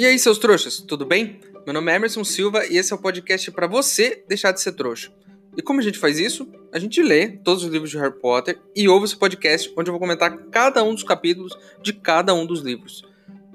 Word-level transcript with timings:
E 0.00 0.06
aí, 0.06 0.18
seus 0.18 0.38
trouxas, 0.38 0.78
tudo 0.78 1.04
bem? 1.04 1.38
Meu 1.66 1.74
nome 1.74 1.92
é 1.92 1.96
Emerson 1.96 2.24
Silva 2.24 2.64
e 2.64 2.78
esse 2.78 2.90
é 2.90 2.96
o 2.96 2.98
podcast 2.98 3.50
para 3.50 3.66
você 3.66 4.24
deixar 4.26 4.50
de 4.50 4.58
ser 4.58 4.72
trouxa. 4.72 5.12
E 5.54 5.60
como 5.60 5.78
a 5.78 5.82
gente 5.82 5.98
faz 5.98 6.18
isso? 6.18 6.48
A 6.72 6.78
gente 6.78 7.02
lê 7.02 7.28
todos 7.28 7.64
os 7.64 7.70
livros 7.70 7.90
de 7.90 7.98
Harry 7.98 8.18
Potter 8.18 8.58
e 8.74 8.88
ouve 8.88 9.04
esse 9.04 9.14
podcast 9.14 9.70
onde 9.76 9.90
eu 9.90 9.92
vou 9.92 10.00
comentar 10.00 10.34
cada 10.50 10.82
um 10.82 10.94
dos 10.94 11.02
capítulos 11.02 11.52
de 11.82 11.92
cada 11.92 12.32
um 12.32 12.46
dos 12.46 12.62
livros. 12.62 13.04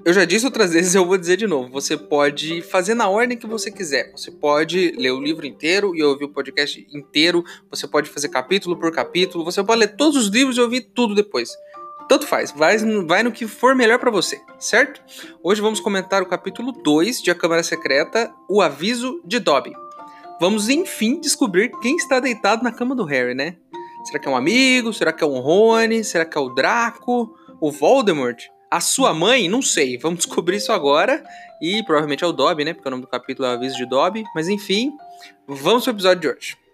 Eu 0.04 0.12
já 0.12 0.24
disse 0.24 0.44
outras 0.44 0.70
vezes, 0.74 0.94
eu 0.94 1.04
vou 1.04 1.18
dizer 1.18 1.36
de 1.36 1.48
novo. 1.48 1.68
Você 1.72 1.96
pode 1.96 2.62
fazer 2.62 2.94
na 2.94 3.08
ordem 3.08 3.36
que 3.36 3.44
você 3.44 3.68
quiser. 3.68 4.12
Você 4.12 4.30
pode 4.30 4.92
ler 4.92 5.10
o 5.10 5.20
livro 5.20 5.44
inteiro 5.46 5.96
e 5.96 6.02
ouvir 6.04 6.26
o 6.26 6.32
podcast 6.32 6.86
inteiro. 6.94 7.42
Você 7.68 7.88
pode 7.88 8.08
fazer 8.08 8.28
capítulo 8.28 8.78
por 8.78 8.92
capítulo. 8.92 9.44
Você 9.44 9.64
pode 9.64 9.80
ler 9.80 9.96
todos 9.96 10.16
os 10.16 10.28
livros 10.28 10.56
e 10.56 10.60
ouvir 10.60 10.82
tudo 10.94 11.12
depois. 11.12 11.50
Tanto 12.08 12.24
faz, 12.24 12.52
vai, 12.52 12.78
vai 13.04 13.22
no 13.24 13.32
que 13.32 13.48
for 13.48 13.74
melhor 13.74 13.98
para 13.98 14.12
você, 14.12 14.40
certo? 14.60 15.02
Hoje 15.42 15.60
vamos 15.60 15.80
comentar 15.80 16.22
o 16.22 16.26
capítulo 16.26 16.70
2 16.70 17.20
de 17.20 17.32
A 17.32 17.34
Câmara 17.34 17.64
Secreta, 17.64 18.32
O 18.48 18.62
Aviso 18.62 19.20
de 19.24 19.40
Dobby. 19.40 19.72
Vamos 20.40 20.68
enfim 20.68 21.18
descobrir 21.20 21.72
quem 21.82 21.96
está 21.96 22.20
deitado 22.20 22.62
na 22.62 22.70
cama 22.70 22.94
do 22.94 23.04
Harry, 23.04 23.34
né? 23.34 23.56
Será 24.04 24.20
que 24.20 24.28
é 24.28 24.30
um 24.30 24.36
amigo? 24.36 24.92
Será 24.92 25.12
que 25.12 25.24
é 25.24 25.26
um 25.26 25.40
Rony? 25.40 26.04
Será 26.04 26.24
que 26.24 26.38
é 26.38 26.40
o 26.40 26.50
Draco? 26.50 27.34
O 27.60 27.72
Voldemort? 27.72 28.40
A 28.70 28.80
sua 28.80 29.12
mãe? 29.12 29.48
Não 29.48 29.60
sei. 29.60 29.98
Vamos 29.98 30.20
descobrir 30.24 30.58
isso 30.58 30.70
agora. 30.70 31.24
E 31.60 31.82
provavelmente 31.82 32.22
é 32.22 32.26
o 32.26 32.32
Dobby, 32.32 32.64
né? 32.64 32.72
Porque 32.72 32.86
o 32.86 32.90
nome 32.90 33.02
do 33.02 33.08
capítulo 33.08 33.48
é 33.48 33.50
o 33.50 33.54
Aviso 33.54 33.76
de 33.76 33.86
Dobby. 33.86 34.22
Mas 34.32 34.48
enfim, 34.48 34.92
vamos 35.48 35.82
pro 35.82 35.92
episódio 35.92 36.20
de 36.20 36.28
hoje. 36.28 36.65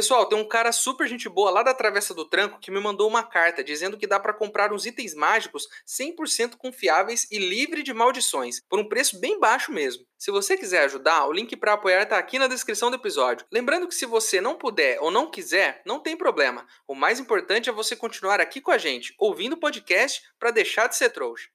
Pessoal, 0.00 0.24
tem 0.24 0.38
um 0.38 0.48
cara 0.48 0.72
super 0.72 1.06
gente 1.06 1.28
boa 1.28 1.50
lá 1.50 1.62
da 1.62 1.74
Travessa 1.74 2.14
do 2.14 2.24
Tranco 2.24 2.58
que 2.58 2.70
me 2.70 2.80
mandou 2.80 3.06
uma 3.06 3.22
carta 3.22 3.62
dizendo 3.62 3.98
que 3.98 4.06
dá 4.06 4.18
para 4.18 4.32
comprar 4.32 4.72
uns 4.72 4.86
itens 4.86 5.14
mágicos 5.14 5.68
100% 5.86 6.56
confiáveis 6.56 7.26
e 7.30 7.36
livre 7.36 7.82
de 7.82 7.92
maldições, 7.92 8.62
por 8.66 8.78
um 8.78 8.88
preço 8.88 9.20
bem 9.20 9.38
baixo 9.38 9.70
mesmo. 9.70 10.06
Se 10.16 10.30
você 10.30 10.56
quiser 10.56 10.84
ajudar, 10.84 11.26
o 11.26 11.32
link 11.34 11.54
para 11.54 11.74
apoiar 11.74 12.06
tá 12.06 12.16
aqui 12.16 12.38
na 12.38 12.46
descrição 12.46 12.88
do 12.88 12.96
episódio. 12.96 13.44
Lembrando 13.52 13.86
que 13.86 13.94
se 13.94 14.06
você 14.06 14.40
não 14.40 14.56
puder 14.56 14.98
ou 15.02 15.10
não 15.10 15.30
quiser, 15.30 15.82
não 15.84 16.00
tem 16.00 16.16
problema. 16.16 16.66
O 16.88 16.94
mais 16.94 17.20
importante 17.20 17.68
é 17.68 17.72
você 17.72 17.94
continuar 17.94 18.40
aqui 18.40 18.58
com 18.58 18.70
a 18.70 18.78
gente, 18.78 19.14
ouvindo 19.18 19.52
o 19.52 19.60
podcast 19.60 20.22
para 20.38 20.50
deixar 20.50 20.86
de 20.86 20.96
ser 20.96 21.10
trouxa. 21.10 21.50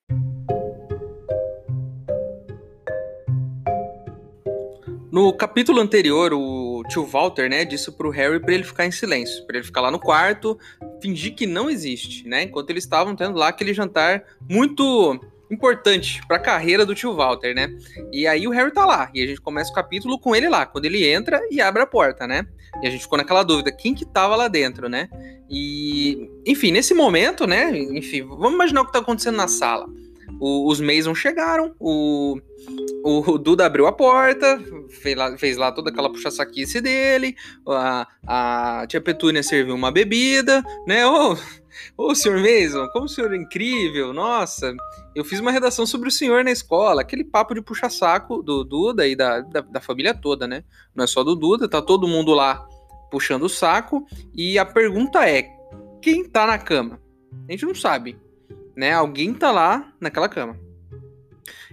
No 5.16 5.31
capítulo 5.31 5.79
anterior, 5.79 6.33
o 6.33 6.64
tio 6.88 7.05
Walter, 7.05 7.50
né, 7.50 7.66
disse 7.66 7.91
pro 7.91 8.09
Harry 8.09 8.39
para 8.39 8.53
ele 8.53 8.64
ficar 8.64 8.86
em 8.86 8.91
silêncio, 8.91 9.45
para 9.45 9.58
ele 9.58 9.66
ficar 9.66 9.81
lá 9.81 9.91
no 9.91 10.00
quarto, 10.00 10.58
fingir 11.02 11.36
que 11.36 11.45
não 11.45 11.69
existe, 11.69 12.28
né, 12.28 12.44
enquanto 12.44 12.69
eles 12.69 12.83
estavam 12.83 13.16
tendo 13.16 13.38
lá 13.38 13.50
aquele 13.50 13.73
jantar 13.73 14.23
muito 14.50 15.19
importante 15.50 16.22
para 16.28 16.38
a 16.38 16.39
carreira 16.39 16.86
do 16.86 16.95
tio 16.95 17.13
Walter, 17.13 17.53
né? 17.53 17.69
E 18.11 18.25
aí 18.25 18.47
o 18.47 18.52
Harry 18.52 18.72
tá 18.72 18.86
lá, 18.86 19.09
e 19.13 19.22
a 19.22 19.28
gente 19.28 19.41
começa 19.41 19.72
o 19.72 19.75
capítulo 19.75 20.19
com 20.19 20.36
ele 20.36 20.50
lá, 20.50 20.66
quando 20.66 20.86
ele 20.86 21.08
entra 21.08 21.39
e 21.52 21.61
abre 21.61 21.81
a 21.81 21.88
porta, 21.88 22.28
né? 22.28 22.45
E 22.81 22.88
a 22.88 22.89
gente 22.89 23.02
ficou 23.02 23.17
naquela 23.17 23.44
dúvida, 23.44 23.72
quem 23.72 23.94
que 23.94 24.06
tava 24.06 24.36
lá 24.36 24.47
dentro, 24.47 24.89
né? 24.89 25.08
E, 25.50 26.30
enfim, 26.45 26.72
nesse 26.72 26.94
momento, 26.94 27.45
né, 27.45 27.78
enfim, 27.78 28.23
vamos 28.23 28.53
imaginar 28.53 28.81
o 28.81 28.86
que 28.86 28.94
tá 28.94 29.00
acontecendo 29.00 29.35
na 29.35 29.47
sala. 29.47 29.88
O, 30.40 30.69
os 30.69 30.81
Mason 30.81 31.16
chegaram, 31.16 31.73
o, 31.79 32.40
o 33.03 33.38
Duda 33.38 33.66
abriu 33.66 33.88
a 33.88 33.91
porta, 33.91 34.59
fez 34.90 35.16
lá, 35.16 35.38
fez 35.38 35.57
lá 35.57 35.72
toda 35.72 35.90
aquela 35.90 36.12
puxa-saquice 36.12 36.81
dele, 36.81 37.35
a, 37.68 38.07
a 38.28 38.88
tia 38.88 39.00
Petúnia 39.00 39.44
serviu 39.44 39.75
uma 39.75 39.91
bebida, 39.91 40.63
né? 40.88 41.06
Ô, 41.06 41.38
ô, 41.97 42.16
senhor 42.16 42.40
Mason, 42.40 42.88
como 42.90 43.06
o 43.06 43.09
senhor 43.09 43.34
é 43.34 43.38
incrível, 43.38 44.13
nossa, 44.13 44.75
eu 45.16 45.24
fiz 45.24 45.40
uma 45.40 45.51
redação 45.51 45.85
sobre 45.85 46.09
o 46.09 46.12
senhor 46.12 46.44
na 46.44 46.51
escola, 46.51 47.01
aquele 47.01 47.24
papo 47.24 47.53
de 47.53 47.62
puxa-saco 47.62 48.41
do 48.41 48.63
Duda 48.63 49.07
e 49.07 49.16
da, 49.16 49.41
da, 49.41 49.62
da 49.62 49.81
família 49.81 50.13
toda, 50.13 50.47
né? 50.47 50.63
Não 50.94 51.03
é 51.03 51.07
só 51.07 51.24
do 51.24 51.35
Duda, 51.35 51.68
tá 51.68 51.81
todo 51.81 52.07
mundo 52.07 52.34
lá 52.34 52.68
puxando 53.09 53.44
o 53.44 53.50
saco, 53.50 54.06
e 54.34 54.59
a 54.59 54.66
pergunta 54.66 55.29
é, 55.29 55.47
quem 56.01 56.28
tá 56.28 56.45
na 56.45 56.57
cama? 56.57 57.00
A 57.47 57.51
gente 57.51 57.66
não 57.66 57.75
sabe, 57.75 58.18
né? 58.75 58.94
Alguém 58.94 59.34
tá 59.34 59.52
lá 59.52 59.94
naquela 60.00 60.30
cama. 60.30 60.59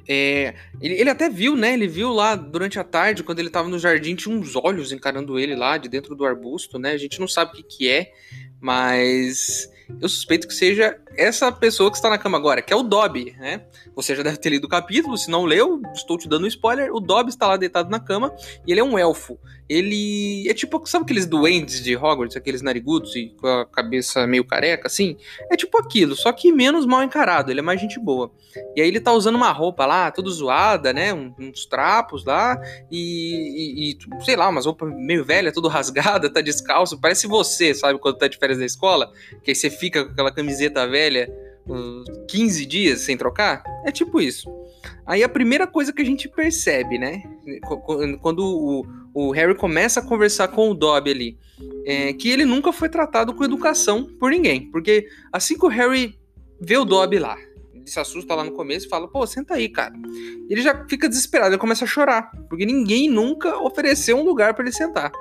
É, 0.08 0.54
ele, 0.80 0.94
ele, 0.94 1.10
até 1.10 1.28
viu, 1.28 1.54
né? 1.54 1.74
Ele 1.74 1.86
viu 1.86 2.12
lá 2.12 2.34
durante 2.34 2.78
a 2.78 2.84
tarde, 2.84 3.22
quando 3.22 3.38
ele 3.38 3.50
tava 3.50 3.68
no 3.68 3.78
jardim, 3.78 4.14
tinha 4.14 4.34
uns 4.34 4.56
olhos 4.56 4.90
encarando 4.92 5.38
ele 5.38 5.54
lá 5.54 5.76
de 5.78 5.88
dentro 5.88 6.14
do 6.14 6.24
arbusto, 6.24 6.78
né? 6.78 6.92
A 6.92 6.96
gente 6.96 7.20
não 7.20 7.28
sabe 7.28 7.52
o 7.52 7.54
que, 7.54 7.62
que 7.62 7.88
é, 7.88 8.12
mas 8.60 9.70
eu 10.00 10.08
suspeito 10.08 10.48
que 10.48 10.54
seja 10.54 10.98
essa 11.16 11.52
pessoa 11.52 11.90
que 11.90 11.96
está 11.96 12.08
na 12.08 12.18
cama 12.18 12.38
agora, 12.38 12.62
que 12.62 12.72
é 12.72 12.76
o 12.76 12.82
Dobby, 12.82 13.32
né? 13.38 13.64
Você 13.94 14.16
já 14.16 14.22
deve 14.22 14.38
ter 14.38 14.50
lido 14.50 14.64
o 14.64 14.68
capítulo, 14.68 15.16
se 15.16 15.30
não 15.30 15.44
leu, 15.44 15.80
estou 15.94 16.18
te 16.18 16.28
dando 16.28 16.44
um 16.44 16.48
spoiler. 16.48 16.92
O 16.92 17.00
Dobby 17.00 17.30
está 17.30 17.46
lá 17.46 17.56
deitado 17.56 17.90
na 17.90 18.00
cama 18.00 18.34
e 18.66 18.72
ele 18.72 18.80
é 18.80 18.84
um 18.84 18.98
elfo. 18.98 19.38
Ele 19.68 20.48
é 20.48 20.54
tipo, 20.54 20.84
sabe 20.86 21.04
aqueles 21.04 21.26
duendes 21.26 21.82
de 21.82 21.96
Hogwarts, 21.96 22.36
aqueles 22.36 22.62
narigudos 22.62 23.16
e 23.16 23.34
com 23.40 23.46
a 23.46 23.64
cabeça 23.64 24.26
meio 24.26 24.44
careca, 24.44 24.86
assim? 24.86 25.16
É 25.50 25.56
tipo 25.56 25.78
aquilo, 25.78 26.14
só 26.14 26.32
que 26.32 26.52
menos 26.52 26.84
mal 26.84 27.02
encarado, 27.02 27.50
ele 27.50 27.60
é 27.60 27.62
mais 27.62 27.80
gente 27.80 27.98
boa. 27.98 28.30
E 28.76 28.82
aí 28.82 28.88
ele 28.88 29.00
tá 29.00 29.12
usando 29.12 29.36
uma 29.36 29.50
roupa 29.50 29.86
lá, 29.86 30.10
toda 30.10 30.28
zoada, 30.30 30.92
né? 30.92 31.12
uns 31.12 31.64
trapos 31.66 32.24
lá 32.24 32.60
e, 32.90 33.90
e, 33.90 33.92
e, 33.92 34.24
sei 34.24 34.36
lá, 34.36 34.48
umas 34.48 34.66
roupas 34.66 34.92
meio 34.94 35.24
velha, 35.24 35.52
tudo 35.52 35.68
rasgada, 35.68 36.30
tá 36.30 36.40
descalço. 36.40 37.00
Parece 37.00 37.26
você, 37.26 37.74
sabe, 37.74 37.98
quando 37.98 38.18
tá 38.18 38.28
de 38.28 38.36
férias 38.36 38.58
da 38.58 38.66
escola, 38.66 39.10
que 39.42 39.50
aí 39.50 39.54
você 39.54 39.70
fica 39.70 40.04
com 40.04 40.12
aquela 40.12 40.32
camiseta 40.32 40.86
velha 40.86 41.32
15 42.28 42.66
dias 42.66 43.00
sem 43.00 43.16
trocar? 43.16 43.62
É 43.84 43.92
tipo 43.92 44.20
isso. 44.20 44.61
Aí 45.06 45.22
a 45.22 45.28
primeira 45.28 45.66
coisa 45.66 45.92
que 45.92 46.02
a 46.02 46.04
gente 46.04 46.28
percebe, 46.28 46.98
né? 46.98 47.22
Quando 48.20 48.44
o, 48.44 48.86
o 49.14 49.30
Harry 49.32 49.54
começa 49.54 50.00
a 50.00 50.02
conversar 50.02 50.48
com 50.48 50.70
o 50.70 50.74
Dobby 50.74 51.10
ali, 51.10 51.38
é 51.84 52.12
que 52.12 52.30
ele 52.30 52.44
nunca 52.44 52.72
foi 52.72 52.88
tratado 52.88 53.34
com 53.34 53.44
educação 53.44 54.04
por 54.04 54.30
ninguém. 54.30 54.70
Porque 54.70 55.06
assim 55.32 55.58
que 55.58 55.64
o 55.64 55.68
Harry 55.68 56.18
vê 56.60 56.76
o 56.76 56.84
Dobby 56.84 57.18
lá, 57.18 57.36
ele 57.74 57.90
se 57.90 57.98
assusta 57.98 58.34
lá 58.34 58.44
no 58.44 58.52
começo 58.52 58.86
e 58.86 58.88
fala: 58.88 59.08
pô, 59.08 59.26
senta 59.26 59.54
aí, 59.54 59.68
cara. 59.68 59.94
Ele 60.48 60.62
já 60.62 60.86
fica 60.88 61.08
desesperado, 61.08 61.54
ele 61.54 61.60
começa 61.60 61.84
a 61.84 61.88
chorar, 61.88 62.30
porque 62.48 62.64
ninguém 62.64 63.08
nunca 63.08 63.58
ofereceu 63.58 64.16
um 64.16 64.24
lugar 64.24 64.54
para 64.54 64.64
ele 64.64 64.72
sentar. 64.72 65.12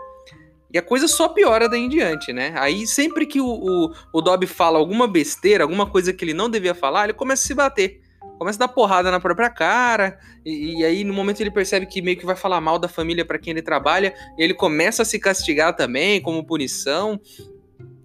E 0.73 0.77
a 0.77 0.81
coisa 0.81 1.07
só 1.07 1.27
piora 1.27 1.67
daí 1.67 1.81
em 1.81 1.89
diante, 1.89 2.31
né? 2.31 2.53
Aí 2.55 2.87
sempre 2.87 3.25
que 3.25 3.41
o, 3.41 3.45
o, 3.45 3.93
o 4.13 4.21
Dobby 4.21 4.47
fala 4.47 4.79
alguma 4.79 5.05
besteira, 5.05 5.65
alguma 5.65 5.85
coisa 5.85 6.13
que 6.13 6.23
ele 6.23 6.33
não 6.33 6.49
devia 6.49 6.73
falar, 6.73 7.05
ele 7.05 7.13
começa 7.13 7.43
a 7.43 7.47
se 7.47 7.53
bater. 7.53 8.00
Começa 8.41 8.57
a 8.57 8.65
dar 8.65 8.73
porrada 8.73 9.11
na 9.11 9.19
própria 9.19 9.51
cara, 9.51 10.17
e, 10.43 10.79
e 10.79 10.83
aí 10.83 11.03
no 11.03 11.13
momento 11.13 11.39
ele 11.41 11.51
percebe 11.51 11.85
que 11.85 12.01
meio 12.01 12.17
que 12.17 12.25
vai 12.25 12.35
falar 12.35 12.59
mal 12.59 12.79
da 12.79 12.87
família 12.87 13.23
para 13.23 13.37
quem 13.37 13.51
ele 13.51 13.61
trabalha, 13.61 14.15
ele 14.35 14.55
começa 14.55 15.03
a 15.03 15.05
se 15.05 15.19
castigar 15.19 15.75
também, 15.75 16.19
como 16.19 16.43
punição. 16.43 17.21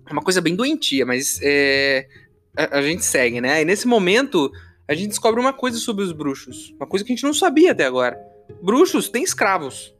É 0.06 0.12
uma 0.12 0.20
coisa 0.20 0.42
bem 0.42 0.54
doentia, 0.54 1.06
mas 1.06 1.40
é, 1.42 2.06
a, 2.54 2.80
a 2.80 2.82
gente 2.82 3.02
segue, 3.02 3.40
né? 3.40 3.62
E 3.62 3.64
nesse 3.64 3.86
momento 3.86 4.52
a 4.86 4.92
gente 4.92 5.08
descobre 5.08 5.40
uma 5.40 5.54
coisa 5.54 5.78
sobre 5.78 6.04
os 6.04 6.12
bruxos, 6.12 6.70
uma 6.76 6.86
coisa 6.86 7.02
que 7.02 7.12
a 7.12 7.16
gente 7.16 7.24
não 7.24 7.32
sabia 7.32 7.72
até 7.72 7.86
agora. 7.86 8.20
Bruxos 8.62 9.08
têm 9.08 9.22
escravos. 9.22 9.94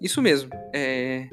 Isso 0.00 0.20
mesmo. 0.20 0.50
É, 0.74 1.28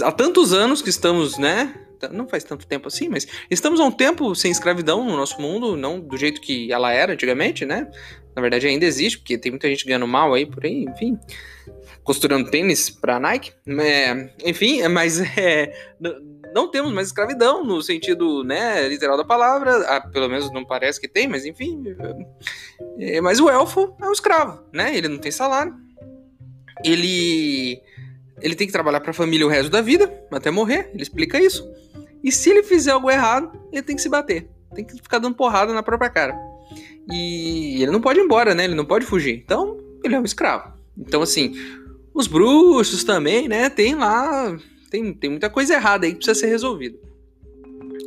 há 0.00 0.12
tantos 0.12 0.52
anos 0.52 0.80
que 0.80 0.90
estamos, 0.90 1.36
né? 1.38 1.74
Não 2.12 2.28
faz 2.28 2.44
tanto 2.44 2.66
tempo 2.66 2.88
assim, 2.88 3.08
mas 3.08 3.26
estamos 3.50 3.80
há 3.80 3.84
um 3.84 3.90
tempo 3.90 4.34
sem 4.34 4.50
escravidão 4.50 5.04
no 5.04 5.16
nosso 5.16 5.40
mundo, 5.40 5.76
não 5.76 6.00
do 6.00 6.16
jeito 6.16 6.40
que 6.40 6.72
ela 6.72 6.92
era 6.92 7.12
antigamente, 7.12 7.64
né? 7.64 7.90
Na 8.34 8.42
verdade 8.42 8.66
ainda 8.66 8.84
existe, 8.84 9.18
porque 9.18 9.38
tem 9.38 9.50
muita 9.50 9.68
gente 9.68 9.86
ganhando 9.86 10.06
mal 10.06 10.34
aí 10.34 10.44
por 10.44 10.64
aí, 10.64 10.84
enfim, 10.84 11.18
costurando 12.04 12.50
tênis 12.50 12.90
pra 12.90 13.18
Nike. 13.18 13.52
É, 13.66 14.30
enfim, 14.44 14.86
mas 14.88 15.20
é, 15.38 15.72
não 16.54 16.70
temos 16.70 16.92
mais 16.92 17.08
escravidão 17.08 17.64
no 17.64 17.82
sentido 17.82 18.44
né, 18.44 18.86
literal 18.88 19.16
da 19.16 19.24
palavra, 19.24 19.78
ah, 19.88 20.00
pelo 20.00 20.28
menos 20.28 20.52
não 20.52 20.64
parece 20.64 21.00
que 21.00 21.08
tem, 21.08 21.26
mas 21.26 21.44
enfim. 21.44 21.82
É, 22.98 23.20
mas 23.20 23.40
o 23.40 23.48
elfo 23.48 23.96
é 24.00 24.06
um 24.06 24.12
escravo, 24.12 24.62
né? 24.72 24.96
Ele 24.96 25.08
não 25.08 25.18
tem 25.18 25.32
salário. 25.32 25.74
Ele 26.84 27.80
ele 28.42 28.54
tem 28.54 28.66
que 28.66 28.72
trabalhar 28.72 29.00
para 29.00 29.10
a 29.10 29.14
família 29.14 29.46
o 29.46 29.48
resto 29.48 29.70
da 29.70 29.80
vida, 29.80 30.12
até 30.30 30.50
morrer, 30.50 30.90
ele 30.92 31.02
explica 31.02 31.40
isso. 31.40 31.66
E 32.22 32.32
se 32.32 32.50
ele 32.50 32.62
fizer 32.62 32.92
algo 32.92 33.10
errado, 33.10 33.50
ele 33.72 33.82
tem 33.82 33.96
que 33.96 34.02
se 34.02 34.08
bater. 34.08 34.48
Tem 34.74 34.84
que 34.84 34.94
ficar 34.94 35.18
dando 35.18 35.36
porrada 35.36 35.72
na 35.72 35.82
própria 35.82 36.10
cara. 36.10 36.36
E 37.10 37.82
ele 37.82 37.92
não 37.92 38.00
pode 38.00 38.18
ir 38.18 38.22
embora, 38.22 38.54
né? 38.54 38.64
Ele 38.64 38.74
não 38.74 38.84
pode 38.84 39.06
fugir. 39.06 39.42
Então, 39.44 39.78
ele 40.02 40.14
é 40.14 40.20
um 40.20 40.24
escravo. 40.24 40.72
Então, 40.98 41.22
assim, 41.22 41.54
os 42.12 42.26
bruxos 42.26 43.04
também, 43.04 43.48
né? 43.48 43.70
Tem 43.70 43.94
lá. 43.94 44.56
Tem, 44.90 45.12
tem 45.12 45.30
muita 45.30 45.48
coisa 45.48 45.74
errada 45.74 46.06
aí 46.06 46.12
que 46.12 46.18
precisa 46.18 46.40
ser 46.40 46.46
resolvida. 46.46 46.98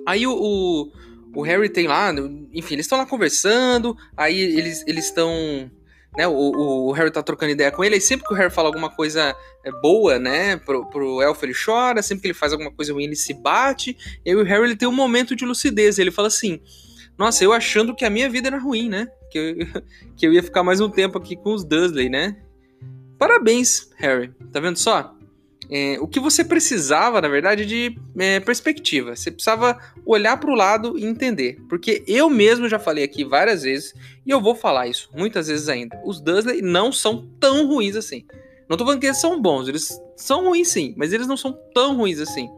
Aí 0.05 0.25
o, 0.25 0.33
o, 0.33 0.91
o 1.35 1.41
Harry 1.41 1.69
tem 1.69 1.87
lá, 1.87 2.11
enfim, 2.53 2.73
eles 2.73 2.85
estão 2.85 2.97
lá 2.97 3.05
conversando, 3.05 3.95
aí 4.17 4.39
eles 4.39 4.83
estão 4.87 5.69
né, 6.19 6.27
o, 6.27 6.33
o, 6.33 6.91
Harry 6.91 7.09
tá 7.09 7.23
trocando 7.23 7.53
ideia 7.53 7.71
com 7.71 7.81
ele, 7.81 7.95
e 7.95 8.01
sempre 8.01 8.27
que 8.27 8.33
o 8.33 8.35
Harry 8.35 8.51
fala 8.51 8.67
alguma 8.67 8.89
coisa 8.89 9.33
é, 9.63 9.71
boa, 9.71 10.19
né, 10.19 10.57
pro, 10.57 10.85
pro 10.89 11.21
elfo 11.21 11.45
ele 11.45 11.53
chora, 11.53 12.01
sempre 12.01 12.23
que 12.23 12.27
ele 12.27 12.33
faz 12.33 12.51
alguma 12.51 12.69
coisa 12.69 12.91
ruim 12.91 13.05
ele 13.05 13.15
se 13.15 13.33
bate, 13.33 13.95
e 14.25 14.35
o 14.35 14.43
Harry 14.43 14.65
ele 14.65 14.75
tem 14.75 14.85
um 14.85 14.91
momento 14.91 15.33
de 15.33 15.45
lucidez, 15.45 15.97
ele 15.97 16.11
fala 16.11 16.27
assim, 16.27 16.59
nossa, 17.17 17.41
eu 17.41 17.53
achando 17.53 17.95
que 17.95 18.03
a 18.03 18.09
minha 18.09 18.29
vida 18.29 18.49
era 18.49 18.59
ruim, 18.59 18.89
né, 18.89 19.07
que 19.31 19.37
eu, 19.39 19.81
que 20.17 20.27
eu 20.27 20.33
ia 20.33 20.43
ficar 20.43 20.61
mais 20.61 20.81
um 20.81 20.89
tempo 20.89 21.17
aqui 21.17 21.37
com 21.37 21.53
os 21.53 21.63
Dursley, 21.63 22.09
né. 22.09 22.35
Parabéns, 23.17 23.89
Harry, 23.95 24.33
tá 24.51 24.59
vendo 24.59 24.77
só? 24.77 25.15
É, 25.71 25.97
o 26.01 26.07
que 26.07 26.19
você 26.19 26.43
precisava, 26.43 27.21
na 27.21 27.27
verdade, 27.27 27.63
de 27.65 27.95
é, 28.17 28.39
perspectiva. 28.39 29.15
Você 29.15 29.29
precisava 29.29 29.77
olhar 30.03 30.37
para 30.37 30.49
o 30.49 30.55
lado 30.55 30.97
e 30.97 31.05
entender. 31.05 31.59
Porque 31.69 32.03
eu 32.07 32.29
mesmo 32.29 32.67
já 32.67 32.79
falei 32.79 33.03
aqui 33.03 33.23
várias 33.23 33.61
vezes, 33.61 33.93
e 34.25 34.31
eu 34.31 34.41
vou 34.41 34.55
falar 34.55 34.87
isso 34.87 35.09
muitas 35.15 35.47
vezes 35.47 35.69
ainda. 35.69 36.01
Os 36.03 36.19
Dursley 36.19 36.61
não 36.61 36.91
são 36.91 37.27
tão 37.39 37.67
ruins 37.67 37.95
assim. 37.95 38.25
Não 38.67 38.77
tô 38.77 38.83
falando 38.83 38.99
que 38.99 39.07
eles 39.07 39.21
são 39.21 39.39
bons, 39.41 39.67
eles 39.67 39.99
são 40.15 40.45
ruins 40.45 40.67
sim, 40.69 40.93
mas 40.97 41.13
eles 41.13 41.27
não 41.27 41.37
são 41.37 41.57
tão 41.73 41.95
ruins 41.95 42.19
assim. 42.19 42.49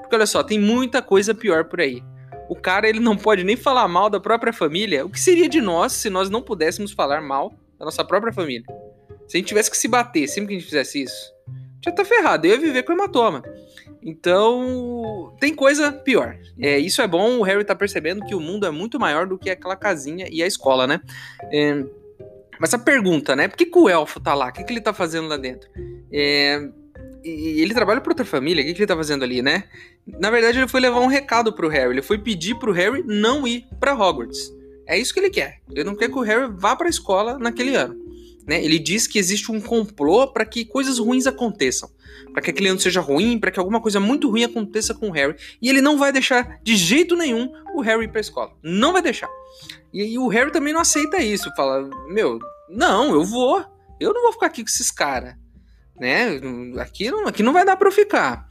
Porque 0.00 0.14
olha 0.14 0.26
só, 0.26 0.42
tem 0.42 0.58
muita 0.58 1.02
coisa 1.02 1.34
pior 1.34 1.64
por 1.64 1.80
aí. 1.80 2.02
O 2.48 2.54
cara 2.54 2.88
ele 2.88 3.00
não 3.00 3.16
pode 3.16 3.42
nem 3.42 3.56
falar 3.56 3.88
mal 3.88 4.08
da 4.08 4.20
própria 4.20 4.52
família. 4.52 5.04
O 5.04 5.10
que 5.10 5.20
seria 5.20 5.48
de 5.48 5.60
nós 5.60 5.92
se 5.92 6.08
nós 6.08 6.30
não 6.30 6.40
pudéssemos 6.40 6.92
falar 6.92 7.20
mal 7.20 7.52
da 7.78 7.84
nossa 7.84 8.04
própria 8.04 8.32
família? 8.32 8.64
Se 9.26 9.36
a 9.36 9.38
gente 9.38 9.48
tivesse 9.48 9.70
que 9.70 9.76
se 9.76 9.88
bater 9.88 10.28
sempre 10.28 10.48
que 10.48 10.54
a 10.54 10.58
gente 10.58 10.68
fizesse 10.68 11.02
isso, 11.02 11.35
já 11.86 11.92
tá 11.92 12.04
ferrado. 12.04 12.46
Eu 12.46 12.52
ia 12.52 12.58
viver 12.58 12.82
com 12.82 12.92
hematoma. 12.92 13.42
Então, 14.02 15.34
tem 15.40 15.54
coisa 15.54 15.90
pior. 15.90 16.36
É, 16.58 16.78
isso 16.78 17.02
é 17.02 17.08
bom, 17.08 17.38
o 17.38 17.42
Harry 17.42 17.64
tá 17.64 17.74
percebendo 17.74 18.24
que 18.24 18.34
o 18.34 18.40
mundo 18.40 18.66
é 18.66 18.70
muito 18.70 19.00
maior 19.00 19.26
do 19.26 19.38
que 19.38 19.50
aquela 19.50 19.74
casinha 19.74 20.28
e 20.30 20.42
a 20.42 20.46
escola, 20.46 20.86
né? 20.86 21.00
É, 21.50 21.84
mas 22.60 22.72
a 22.72 22.78
pergunta, 22.78 23.34
né? 23.34 23.48
Por 23.48 23.56
que, 23.56 23.66
que 23.66 23.78
o 23.78 23.88
elfo 23.88 24.20
tá 24.20 24.32
lá? 24.34 24.48
O 24.48 24.52
que, 24.52 24.62
que 24.62 24.72
ele 24.72 24.80
tá 24.80 24.92
fazendo 24.92 25.28
lá 25.28 25.36
dentro? 25.36 25.68
É, 26.12 26.68
ele 27.24 27.74
trabalha 27.74 28.00
para 28.00 28.12
outra 28.12 28.24
família, 28.24 28.62
o 28.62 28.66
que, 28.66 28.74
que 28.74 28.80
ele 28.80 28.86
tá 28.86 28.96
fazendo 28.96 29.24
ali, 29.24 29.42
né? 29.42 29.64
Na 30.06 30.30
verdade, 30.30 30.58
ele 30.58 30.68
foi 30.68 30.80
levar 30.80 31.00
um 31.00 31.08
recado 31.08 31.52
pro 31.52 31.68
Harry. 31.68 31.90
Ele 31.90 32.02
foi 32.02 32.18
pedir 32.18 32.54
pro 32.58 32.72
Harry 32.72 33.02
não 33.04 33.46
ir 33.46 33.66
para 33.80 33.92
Hogwarts. 33.92 34.54
É 34.86 34.96
isso 34.96 35.12
que 35.12 35.18
ele 35.18 35.30
quer. 35.30 35.60
Ele 35.68 35.82
não 35.82 35.96
quer 35.96 36.08
que 36.08 36.16
o 36.16 36.22
Harry 36.22 36.48
vá 36.56 36.76
para 36.76 36.86
a 36.86 36.90
escola 36.90 37.38
naquele 37.38 37.74
ano. 37.74 38.05
Né? 38.46 38.64
Ele 38.64 38.78
diz 38.78 39.06
que 39.06 39.18
existe 39.18 39.50
um 39.50 39.60
complô 39.60 40.28
para 40.28 40.46
que 40.46 40.64
coisas 40.64 40.98
ruins 40.98 41.26
aconteçam, 41.26 41.90
para 42.32 42.40
que 42.40 42.50
aquele 42.50 42.68
ano 42.68 42.78
seja 42.78 43.00
ruim, 43.00 43.38
para 43.38 43.50
que 43.50 43.58
alguma 43.58 43.80
coisa 43.80 43.98
muito 43.98 44.30
ruim 44.30 44.44
aconteça 44.44 44.94
com 44.94 45.08
o 45.08 45.12
Harry, 45.12 45.34
e 45.60 45.68
ele 45.68 45.80
não 45.80 45.98
vai 45.98 46.12
deixar 46.12 46.60
de 46.62 46.76
jeito 46.76 47.16
nenhum 47.16 47.50
o 47.74 47.80
Harry 47.80 48.04
ir 48.04 48.08
para 48.08 48.20
escola. 48.20 48.52
Não 48.62 48.92
vai 48.92 49.02
deixar. 49.02 49.28
E, 49.92 50.14
e 50.14 50.18
o 50.18 50.28
Harry 50.28 50.52
também 50.52 50.72
não 50.72 50.80
aceita 50.80 51.18
isso, 51.18 51.50
fala: 51.56 51.88
"Meu, 52.08 52.38
não, 52.68 53.12
eu 53.12 53.24
vou. 53.24 53.64
Eu 53.98 54.14
não 54.14 54.22
vou 54.22 54.32
ficar 54.32 54.46
aqui 54.46 54.62
com 54.62 54.68
esses 54.68 54.90
caras, 54.90 55.34
né? 55.98 56.40
Aqui 56.78 57.10
não, 57.10 57.26
aqui 57.26 57.42
não 57.42 57.52
vai 57.52 57.64
dar 57.64 57.76
para 57.76 57.88
eu 57.88 57.92
ficar." 57.92 58.48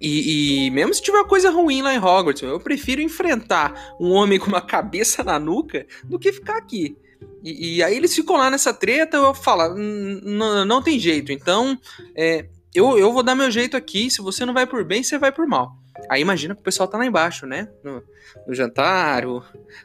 E, 0.00 0.66
e, 0.66 0.70
mesmo 0.70 0.92
se 0.92 1.00
tiver 1.00 1.24
coisa 1.24 1.50
ruim 1.50 1.80
lá 1.80 1.94
em 1.94 1.98
Hogwarts, 1.98 2.42
eu 2.42 2.60
prefiro 2.60 3.00
enfrentar 3.00 3.96
um 3.98 4.10
homem 4.10 4.38
com 4.38 4.46
uma 4.46 4.60
cabeça 4.66 5.24
na 5.24 5.38
nuca 5.38 5.86
do 6.04 6.18
que 6.18 6.32
ficar 6.32 6.58
aqui. 6.58 6.96
E, 7.42 7.76
e, 7.76 7.82
aí 7.82 7.96
eles 7.96 8.14
ficam 8.14 8.36
lá 8.36 8.50
nessa 8.50 8.74
treta, 8.74 9.16
eu 9.16 9.34
falo, 9.34 9.74
não 9.74 10.82
tem 10.82 10.98
jeito, 10.98 11.32
então 11.32 11.78
é, 12.16 12.46
eu, 12.74 12.98
eu 12.98 13.12
vou 13.12 13.22
dar 13.22 13.34
meu 13.34 13.50
jeito 13.50 13.76
aqui, 13.76 14.10
se 14.10 14.20
você 14.20 14.44
não 14.44 14.52
vai 14.52 14.66
por 14.66 14.84
bem, 14.84 15.02
você 15.02 15.18
vai 15.18 15.32
por 15.32 15.46
mal. 15.46 15.72
Aí 16.08 16.20
imagina 16.20 16.54
que 16.54 16.60
o 16.60 16.64
pessoal 16.64 16.88
tá 16.88 16.96
lá 16.96 17.04
embaixo, 17.04 17.44
né? 17.44 17.68
No, 17.82 18.02
no 18.46 18.54
jantar, 18.54 19.26
o, 19.26 19.42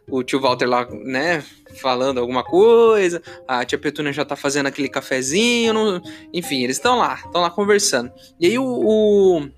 o, 0.08 0.24
tio 0.24 0.40
Walter 0.40 0.68
lá, 0.68 0.88
né, 0.92 1.44
falando 1.82 2.20
alguma 2.20 2.44
coisa, 2.44 3.22
a 3.48 3.66
tia 3.66 3.80
Petúnia 3.80 4.14
já 4.14 4.24
tá 4.24 4.36
fazendo 4.36 4.68
aquele 4.68 4.90
cafezinho, 4.90 6.02
enfim, 6.32 6.64
eles 6.64 6.78
estão 6.78 7.00
lá, 7.00 7.16
estão 7.16 7.42
lá 7.42 7.50
conversando. 7.50 8.12
E 8.40 8.46
aí 8.46 8.60
o, 8.60 8.64
o 8.64 9.50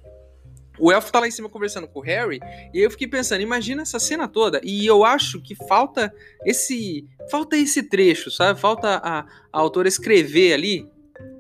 o 0.80 0.92
elfo 0.92 1.12
tá 1.12 1.20
lá 1.20 1.28
em 1.28 1.32
cima 1.32 1.50
conversando 1.50 1.88
com 1.88 2.00
o 2.00 2.04
Harry, 2.04 2.40
e 2.74 2.80
eu 2.80 2.92
fiquei 2.92 3.08
pensando, 3.08 3.42
imagina 3.42 3.82
essa 3.82 4.00
cena 4.00 4.28
toda, 4.28 4.60
e 4.64 4.86
eu 4.86 5.04
acho 5.04 5.42
que 5.42 5.56
falta 5.68 6.14
esse 6.46 7.06
falta 7.30 7.58
esse 7.58 7.84
trecho, 7.84 8.30
sabe? 8.30 8.60
Falta 8.60 9.02
a, 9.04 9.20
a 9.20 9.26
autora 9.52 9.88
escrever 9.88 10.54
ali 10.54 10.88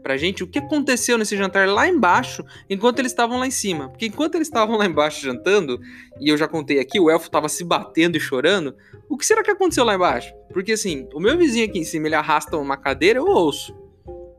pra 0.01 0.17
gente 0.17 0.43
o 0.43 0.47
que 0.47 0.59
aconteceu 0.59 1.17
nesse 1.17 1.35
jantar 1.35 1.67
lá 1.67 1.87
embaixo, 1.87 2.43
enquanto 2.69 2.99
eles 2.99 3.11
estavam 3.11 3.39
lá 3.39 3.47
em 3.47 3.51
cima. 3.51 3.89
Porque 3.89 4.05
enquanto 4.05 4.35
eles 4.35 4.47
estavam 4.47 4.77
lá 4.77 4.85
embaixo 4.85 5.21
jantando, 5.21 5.79
e 6.19 6.29
eu 6.29 6.37
já 6.37 6.47
contei 6.47 6.79
aqui, 6.79 6.99
o 6.99 7.09
elfo 7.09 7.29
tava 7.29 7.49
se 7.49 7.63
batendo 7.63 8.15
e 8.15 8.19
chorando, 8.19 8.75
o 9.09 9.17
que 9.17 9.25
será 9.25 9.43
que 9.43 9.51
aconteceu 9.51 9.83
lá 9.83 9.95
embaixo? 9.95 10.33
Porque 10.53 10.73
assim, 10.73 11.07
o 11.13 11.19
meu 11.19 11.37
vizinho 11.37 11.65
aqui 11.65 11.79
em 11.79 11.83
cima, 11.83 12.07
ele 12.07 12.15
arrasta 12.15 12.55
uma 12.57 12.77
cadeira, 12.77 13.19
eu 13.19 13.25
ouço 13.25 13.75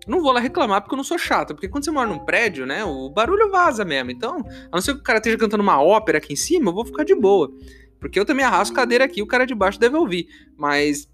não 0.06 0.20
vou 0.20 0.32
lá 0.32 0.40
reclamar 0.40 0.80
porque 0.80 0.94
eu 0.94 0.98
não 0.98 1.04
sou 1.04 1.18
chato. 1.18 1.54
Porque 1.54 1.68
quando 1.68 1.84
você 1.84 1.90
mora 1.90 2.08
num 2.08 2.18
prédio, 2.18 2.64
né, 2.64 2.84
o 2.84 3.10
barulho 3.10 3.50
vaza 3.50 3.84
mesmo. 3.84 4.10
Então, 4.10 4.44
a 4.70 4.76
não 4.76 4.80
ser 4.80 4.94
que 4.94 5.00
o 5.00 5.02
cara 5.02 5.18
esteja 5.18 5.36
cantando 5.36 5.62
uma 5.62 5.82
ópera 5.82 6.18
aqui 6.18 6.32
em 6.32 6.36
cima, 6.36 6.70
eu 6.70 6.74
vou 6.74 6.84
ficar 6.84 7.04
de 7.04 7.14
boa. 7.14 7.52
Porque 7.98 8.18
eu 8.18 8.24
também 8.24 8.44
arrasto 8.44 8.74
cadeira 8.74 9.04
aqui, 9.04 9.22
o 9.22 9.26
cara 9.26 9.46
de 9.46 9.54
baixo 9.54 9.80
deve 9.80 9.96
ouvir. 9.96 10.28
Mas 10.56 11.08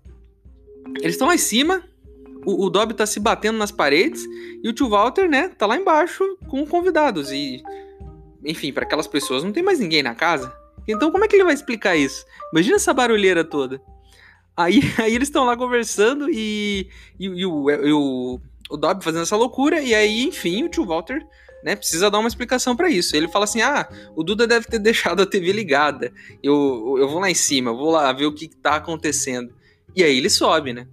eles 1.01 1.15
estão 1.15 1.29
lá 1.29 1.35
em 1.35 1.39
cima, 1.39 1.83
o, 2.45 2.67
o 2.67 2.71
Dobby 2.71 2.95
tá 2.95 3.07
se 3.07 3.21
batendo 3.21 3.59
nas 3.59 3.71
paredes 3.71 4.25
e 4.63 4.69
o 4.69 4.73
tio 4.73 4.89
Walter, 4.89 5.29
né, 5.29 5.49
tá 5.49 5.67
lá 5.67 5.77
embaixo 5.77 6.37
com 6.49 6.67
convidados. 6.67 7.31
E, 7.31 7.63
enfim, 8.45 8.73
para 8.73 8.85
aquelas 8.85 9.07
pessoas 9.07 9.45
não 9.45 9.53
tem 9.53 9.63
mais 9.63 9.79
ninguém 9.79 10.03
na 10.03 10.15
casa. 10.15 10.53
Então, 10.87 11.11
como 11.11 11.25
é 11.25 11.29
que 11.29 11.37
ele 11.37 11.45
vai 11.45 11.55
explicar 11.55 11.97
isso? 11.97 12.25
Imagina 12.53 12.77
essa 12.77 12.93
barulheira 12.93 13.45
toda. 13.45 13.81
Aí, 14.57 14.81
aí 14.99 15.15
eles 15.15 15.29
estão 15.29 15.45
lá 15.45 15.57
conversando 15.57 16.29
e, 16.29 16.89
e, 17.19 17.27
e, 17.27 17.47
o, 17.47 17.71
e 17.71 17.93
o 17.93 18.41
o 18.73 18.77
Dobby 18.79 19.05
fazendo 19.05 19.23
essa 19.23 19.37
loucura, 19.37 19.81
e 19.81 19.95
aí, 19.95 20.25
enfim, 20.25 20.65
o 20.65 20.69
tio 20.69 20.87
Walter 20.87 21.21
né, 21.63 21.77
precisa 21.77 22.11
dar 22.11 22.19
uma 22.19 22.29
explicação 22.29 22.75
para 22.75 22.91
isso. 22.91 23.15
Ele 23.15 23.29
fala 23.29 23.45
assim: 23.45 23.61
ah, 23.61 23.87
o 24.17 24.25
Duda 24.25 24.47
deve 24.47 24.67
ter 24.67 24.79
deixado 24.81 25.23
a 25.23 25.27
TV 25.27 25.53
ligada. 25.53 26.13
Eu, 26.43 26.97
eu 26.99 27.09
vou 27.09 27.21
lá 27.21 27.31
em 27.31 27.35
cima, 27.35 27.71
eu 27.71 27.77
vou 27.77 27.91
lá 27.91 28.11
ver 28.13 28.27
o 28.27 28.35
que 28.35 28.49
tá 28.49 28.77
acontecendo. 28.77 29.55
E 29.95 30.03
aí 30.03 30.17
ele 30.17 30.31
sobe, 30.31 30.73
né? 30.73 30.89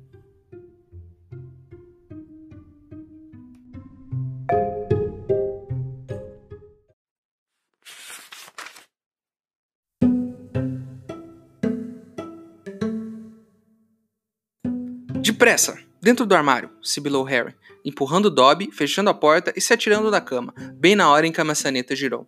Depressa! 15.21 15.88
Dentro 16.01 16.25
do 16.25 16.33
armário, 16.33 16.69
sibilou 16.81 17.23
Harry, 17.23 17.53
empurrando 17.83 18.29
Dobby, 18.29 18.71
fechando 18.71 19.09
a 19.09 19.13
porta 19.13 19.53
e 19.55 19.59
se 19.59 19.73
atirando 19.73 20.09
da 20.09 20.21
cama, 20.21 20.53
bem 20.75 20.95
na 20.95 21.09
hora 21.11 21.27
em 21.27 21.31
que 21.31 21.41
a 21.41 21.45
maçaneta 21.45 21.95
girou. 21.95 22.27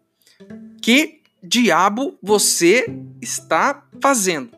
Que 0.82 1.22
diabo 1.42 2.18
você 2.22 2.86
está 3.22 3.88
fazendo? 4.02 4.52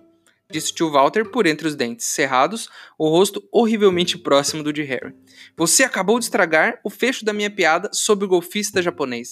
Disse 0.50 0.74
tio 0.74 0.92
Walter 0.92 1.26
por 1.30 1.46
entre 1.46 1.68
os 1.68 1.76
dentes 1.76 2.08
cerrados, 2.08 2.70
o 2.98 3.08
rosto 3.08 3.44
horrivelmente 3.52 4.18
próximo 4.18 4.64
do 4.64 4.74
de 4.74 4.84
Harry. 4.84 5.14
Você 5.56 5.84
acabou 5.84 6.18
de 6.18 6.26
estragar 6.26 6.80
o 6.84 6.90
fecho 6.90 7.26
da 7.26 7.34
minha 7.34 7.50
piada 7.50 7.90
sobre 7.94 8.26
o 8.26 8.28
golfista 8.28 8.82
japonês. 8.82 9.30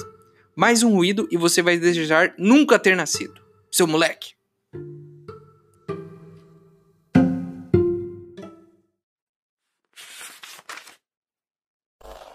Mais 0.55 0.83
um 0.83 0.93
ruído 0.93 1.27
e 1.31 1.37
você 1.37 1.61
vai 1.61 1.77
desejar 1.77 2.33
nunca 2.37 2.79
ter 2.79 2.95
nascido. 2.95 3.41
Seu 3.71 3.87
moleque! 3.87 4.40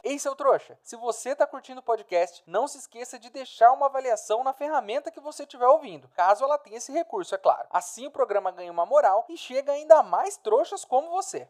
Ei, 0.09 0.21
seu 0.21 0.37
trouxa, 0.37 0.79
se 0.85 0.95
você 0.95 1.31
está 1.31 1.49
curtindo 1.49 1.81
o 1.81 1.83
podcast, 1.83 2.41
não 2.47 2.69
se 2.69 2.79
esqueça 2.79 3.19
de 3.19 3.29
deixar 3.29 3.73
uma 3.73 3.87
avaliação 3.87 4.45
na 4.45 4.53
ferramenta 4.53 5.11
que 5.11 5.19
você 5.19 5.43
estiver 5.43 5.67
ouvindo, 5.67 6.07
caso 6.15 6.45
ela 6.45 6.57
tenha 6.57 6.77
esse 6.77 6.93
recurso, 6.93 7.35
é 7.35 7.39
claro. 7.39 7.67
Assim 7.73 8.07
o 8.07 8.11
programa 8.13 8.53
ganha 8.53 8.71
uma 8.71 8.87
moral 8.87 9.27
e 9.29 9.37
chega 9.37 9.73
ainda 9.73 10.05
mais 10.05 10.37
trouxas 10.37 10.85
como 10.85 11.11
você. 11.11 11.49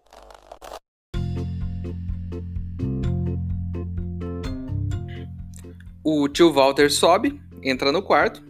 O 6.03 6.27
tio 6.27 6.51
Walter 6.51 6.91
sobe, 6.91 7.39
entra 7.63 7.93
no 7.93 8.03
quarto 8.03 8.43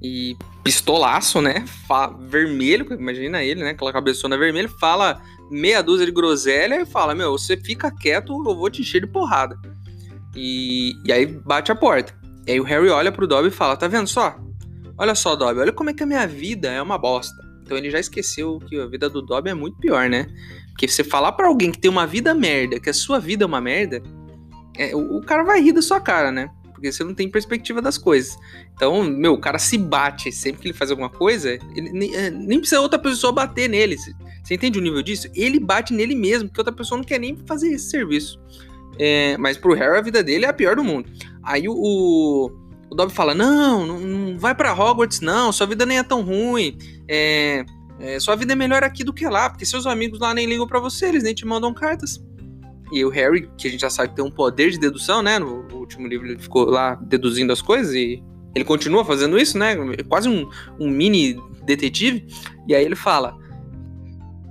e 0.00 0.36
pistolaço, 0.62 1.42
né? 1.42 1.64
vermelho, 2.20 2.86
imagina 2.92 3.42
ele, 3.42 3.64
né? 3.64 3.70
Aquela 3.70 3.92
cabeçona 3.92 4.38
vermelha, 4.38 4.68
fala 4.78 5.20
meia 5.50 5.82
dúzia 5.82 6.06
de 6.06 6.12
groselha 6.12 6.80
e 6.80 6.86
fala: 6.86 7.14
Meu, 7.14 7.32
você 7.32 7.56
fica 7.56 7.90
quieto, 7.90 8.32
eu 8.46 8.56
vou 8.56 8.70
te 8.70 8.82
encher 8.82 9.00
de 9.00 9.06
porrada. 9.06 9.58
E, 10.34 10.92
e 11.04 11.12
aí 11.12 11.26
bate 11.26 11.70
a 11.70 11.74
porta. 11.74 12.14
E 12.46 12.52
aí 12.52 12.60
o 12.60 12.64
Harry 12.64 12.88
olha 12.88 13.12
pro 13.12 13.26
Dobby 13.26 13.48
e 13.48 13.52
fala: 13.52 13.76
Tá 13.76 13.88
vendo 13.88 14.06
só? 14.06 14.36
Olha 14.96 15.14
só, 15.14 15.34
Dobby, 15.34 15.60
olha 15.60 15.72
como 15.72 15.90
é 15.90 15.94
que 15.94 16.02
a 16.02 16.06
minha 16.06 16.26
vida 16.26 16.70
é 16.70 16.80
uma 16.80 16.98
bosta. 16.98 17.34
Então 17.62 17.76
ele 17.76 17.90
já 17.90 17.98
esqueceu 17.98 18.58
que 18.58 18.78
a 18.78 18.86
vida 18.86 19.08
do 19.08 19.22
Dobby 19.22 19.50
é 19.50 19.54
muito 19.54 19.78
pior, 19.78 20.08
né? 20.08 20.26
Porque 20.70 20.86
você 20.86 21.02
falar 21.02 21.32
para 21.32 21.46
alguém 21.46 21.70
que 21.70 21.78
tem 21.78 21.90
uma 21.90 22.06
vida 22.06 22.34
merda, 22.34 22.78
que 22.78 22.90
a 22.90 22.94
sua 22.94 23.18
vida 23.18 23.44
é 23.44 23.46
uma 23.46 23.60
merda, 23.60 24.02
é, 24.76 24.94
o, 24.94 25.18
o, 25.18 25.22
cara 25.22 25.44
vai 25.44 25.60
rir 25.60 25.72
da 25.72 25.80
sua 25.80 26.00
cara, 26.00 26.30
né? 26.30 26.50
Porque 26.84 26.92
você 26.92 27.02
não 27.02 27.14
tem 27.14 27.30
perspectiva 27.30 27.80
das 27.80 27.96
coisas. 27.96 28.36
Então, 28.76 29.02
meu, 29.02 29.32
o 29.32 29.38
cara 29.38 29.58
se 29.58 29.78
bate 29.78 30.30
sempre 30.30 30.60
que 30.60 30.68
ele 30.68 30.74
faz 30.74 30.90
alguma 30.90 31.08
coisa, 31.08 31.58
ele, 31.74 31.90
nem, 31.92 32.14
é, 32.14 32.30
nem, 32.30 32.58
precisa 32.58 32.78
outra 32.78 32.98
pessoa 32.98 33.32
bater 33.32 33.70
nele. 33.70 33.96
Você 33.96 34.54
entende 34.54 34.78
o 34.78 34.82
nível 34.82 35.02
disso? 35.02 35.26
Ele 35.34 35.58
bate 35.58 35.94
nele 35.94 36.14
mesmo, 36.14 36.48
porque 36.48 36.60
outra 36.60 36.74
pessoa 36.74 36.98
não 36.98 37.04
quer 37.04 37.18
nem 37.18 37.38
fazer 37.46 37.72
esse 37.72 37.88
serviço. 37.88 38.38
É, 38.98 39.34
mas 39.38 39.56
pro 39.56 39.72
Harry 39.72 39.96
a 39.96 40.02
vida 40.02 40.22
dele 40.22 40.44
é 40.44 40.48
a 40.48 40.52
pior 40.52 40.76
do 40.76 40.84
mundo. 40.84 41.08
Aí 41.42 41.66
o, 41.66 41.72
o, 41.72 42.50
o 42.90 42.94
Dobby 42.94 43.14
fala: 43.14 43.34
não, 43.34 43.86
não, 43.86 43.98
não 43.98 44.38
vai 44.38 44.54
para 44.54 44.74
Hogwarts, 44.74 45.20
não, 45.20 45.50
sua 45.52 45.66
vida 45.66 45.86
nem 45.86 45.96
é 45.96 46.02
tão 46.02 46.20
ruim. 46.20 46.76
É, 47.08 47.64
é, 47.98 48.20
sua 48.20 48.36
vida 48.36 48.52
é 48.52 48.56
melhor 48.56 48.84
aqui 48.84 49.02
do 49.02 49.12
que 49.14 49.26
lá, 49.26 49.48
porque 49.48 49.64
seus 49.64 49.86
amigos 49.86 50.20
lá 50.20 50.34
nem 50.34 50.46
ligam 50.46 50.66
para 50.66 50.80
você, 50.80 51.06
eles 51.06 51.22
nem 51.22 51.34
te 51.34 51.46
mandam 51.46 51.72
cartas. 51.72 52.22
E 52.92 53.04
o 53.04 53.08
Harry, 53.08 53.48
que 53.56 53.66
a 53.66 53.70
gente 53.70 53.80
já 53.80 53.90
sabe 53.90 54.14
tem 54.14 54.24
um 54.24 54.30
poder 54.30 54.70
de 54.70 54.78
dedução, 54.78 55.22
né? 55.22 55.38
No 55.38 55.66
último 55.72 56.06
livro 56.06 56.26
ele 56.26 56.38
ficou 56.38 56.66
lá 56.66 56.94
deduzindo 56.96 57.52
as 57.52 57.62
coisas 57.62 57.94
e 57.94 58.22
ele 58.54 58.64
continua 58.64 59.04
fazendo 59.04 59.38
isso, 59.38 59.58
né? 59.58 59.74
Quase 60.08 60.28
um, 60.28 60.48
um 60.78 60.88
mini 60.88 61.36
detetive. 61.64 62.26
E 62.68 62.74
aí 62.74 62.84
ele 62.84 62.94
fala: 62.94 63.36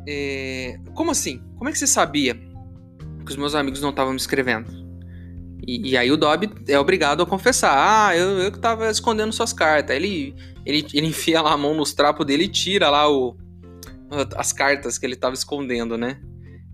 é, 0.08 0.80
Como 0.94 1.12
assim? 1.12 1.42
Como 1.58 1.70
é 1.70 1.72
que 1.72 1.80
você 1.80 1.88
sabia 1.88 2.36
que 3.26 3.32
os 3.32 3.38
meus 3.38 3.56
amigos 3.56 3.82
não 3.82 3.92
estavam 3.92 4.12
me 4.12 4.18
escrevendo? 4.18 4.84
E, 5.66 5.92
e, 5.92 5.98
aí 5.98 6.12
o 6.12 6.18
Dobby 6.18 6.50
é 6.68 6.78
obrigado 6.78 7.24
a 7.24 7.26
confessar: 7.26 7.74
Ah, 7.74 8.18
eu, 8.18 8.40
eu 8.40 8.52
que 8.52 8.60
tava 8.60 8.90
escondendo 8.90 9.32
suas 9.32 9.54
cartas. 9.54 9.96
Ele, 9.96 10.36
ele, 10.66 10.86
ele 10.94 11.08
enfia 11.08 11.42
lá 11.42 11.54
a 11.54 11.58
mão 11.58 11.74
nos 11.74 11.94
trapos 11.94 12.26
dele 12.26 12.46
e 12.46 12.50
tira 12.50 12.90
lá 12.90 13.10
o, 13.10 13.38
as 14.36 14.52
cartas 14.52 14.98
que 14.98 15.06
ele 15.06 15.16
tava 15.16 15.34
escondendo, 15.34 15.98
né? 15.98 16.20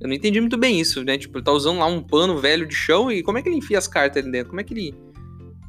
Eu 0.02 0.08
não 0.08 0.16
entendi 0.16 0.40
muito 0.40 0.58
bem 0.58 0.80
isso, 0.80 1.04
né? 1.04 1.18
Tipo, 1.18 1.38
ele 1.38 1.46
tá 1.46 1.52
usando 1.52 1.80
lá 1.80 1.86
um 1.86 2.02
pano 2.02 2.38
velho 2.38 2.66
de 2.66 2.74
chão 2.74 3.12
e 3.12 3.22
como 3.22 3.38
é 3.38 3.42
que 3.42 3.50
ele 3.50 3.58
enfia 3.58 3.78
as 3.78 3.88
cartas 3.88 4.24
ali 4.24 4.32
dentro? 4.32 4.50
Como 4.50 4.62
é 4.62 4.64
que 4.64 4.74
ele. 4.74 4.96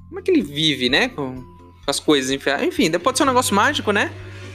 Como 0.09 0.21
é 0.21 0.23
que 0.23 0.31
ele 0.31 0.43
vive, 0.43 0.89
né? 0.89 1.09
Com 1.09 1.45
as 1.87 1.99
coisas 1.99 2.31
enfiadas. 2.31 2.67
Enfim, 2.67 2.91
pode 2.93 3.19
ser 3.19 3.25
um 3.25 3.27
negócio 3.27 3.55
mágico, 3.55 3.91
né? 3.91 4.13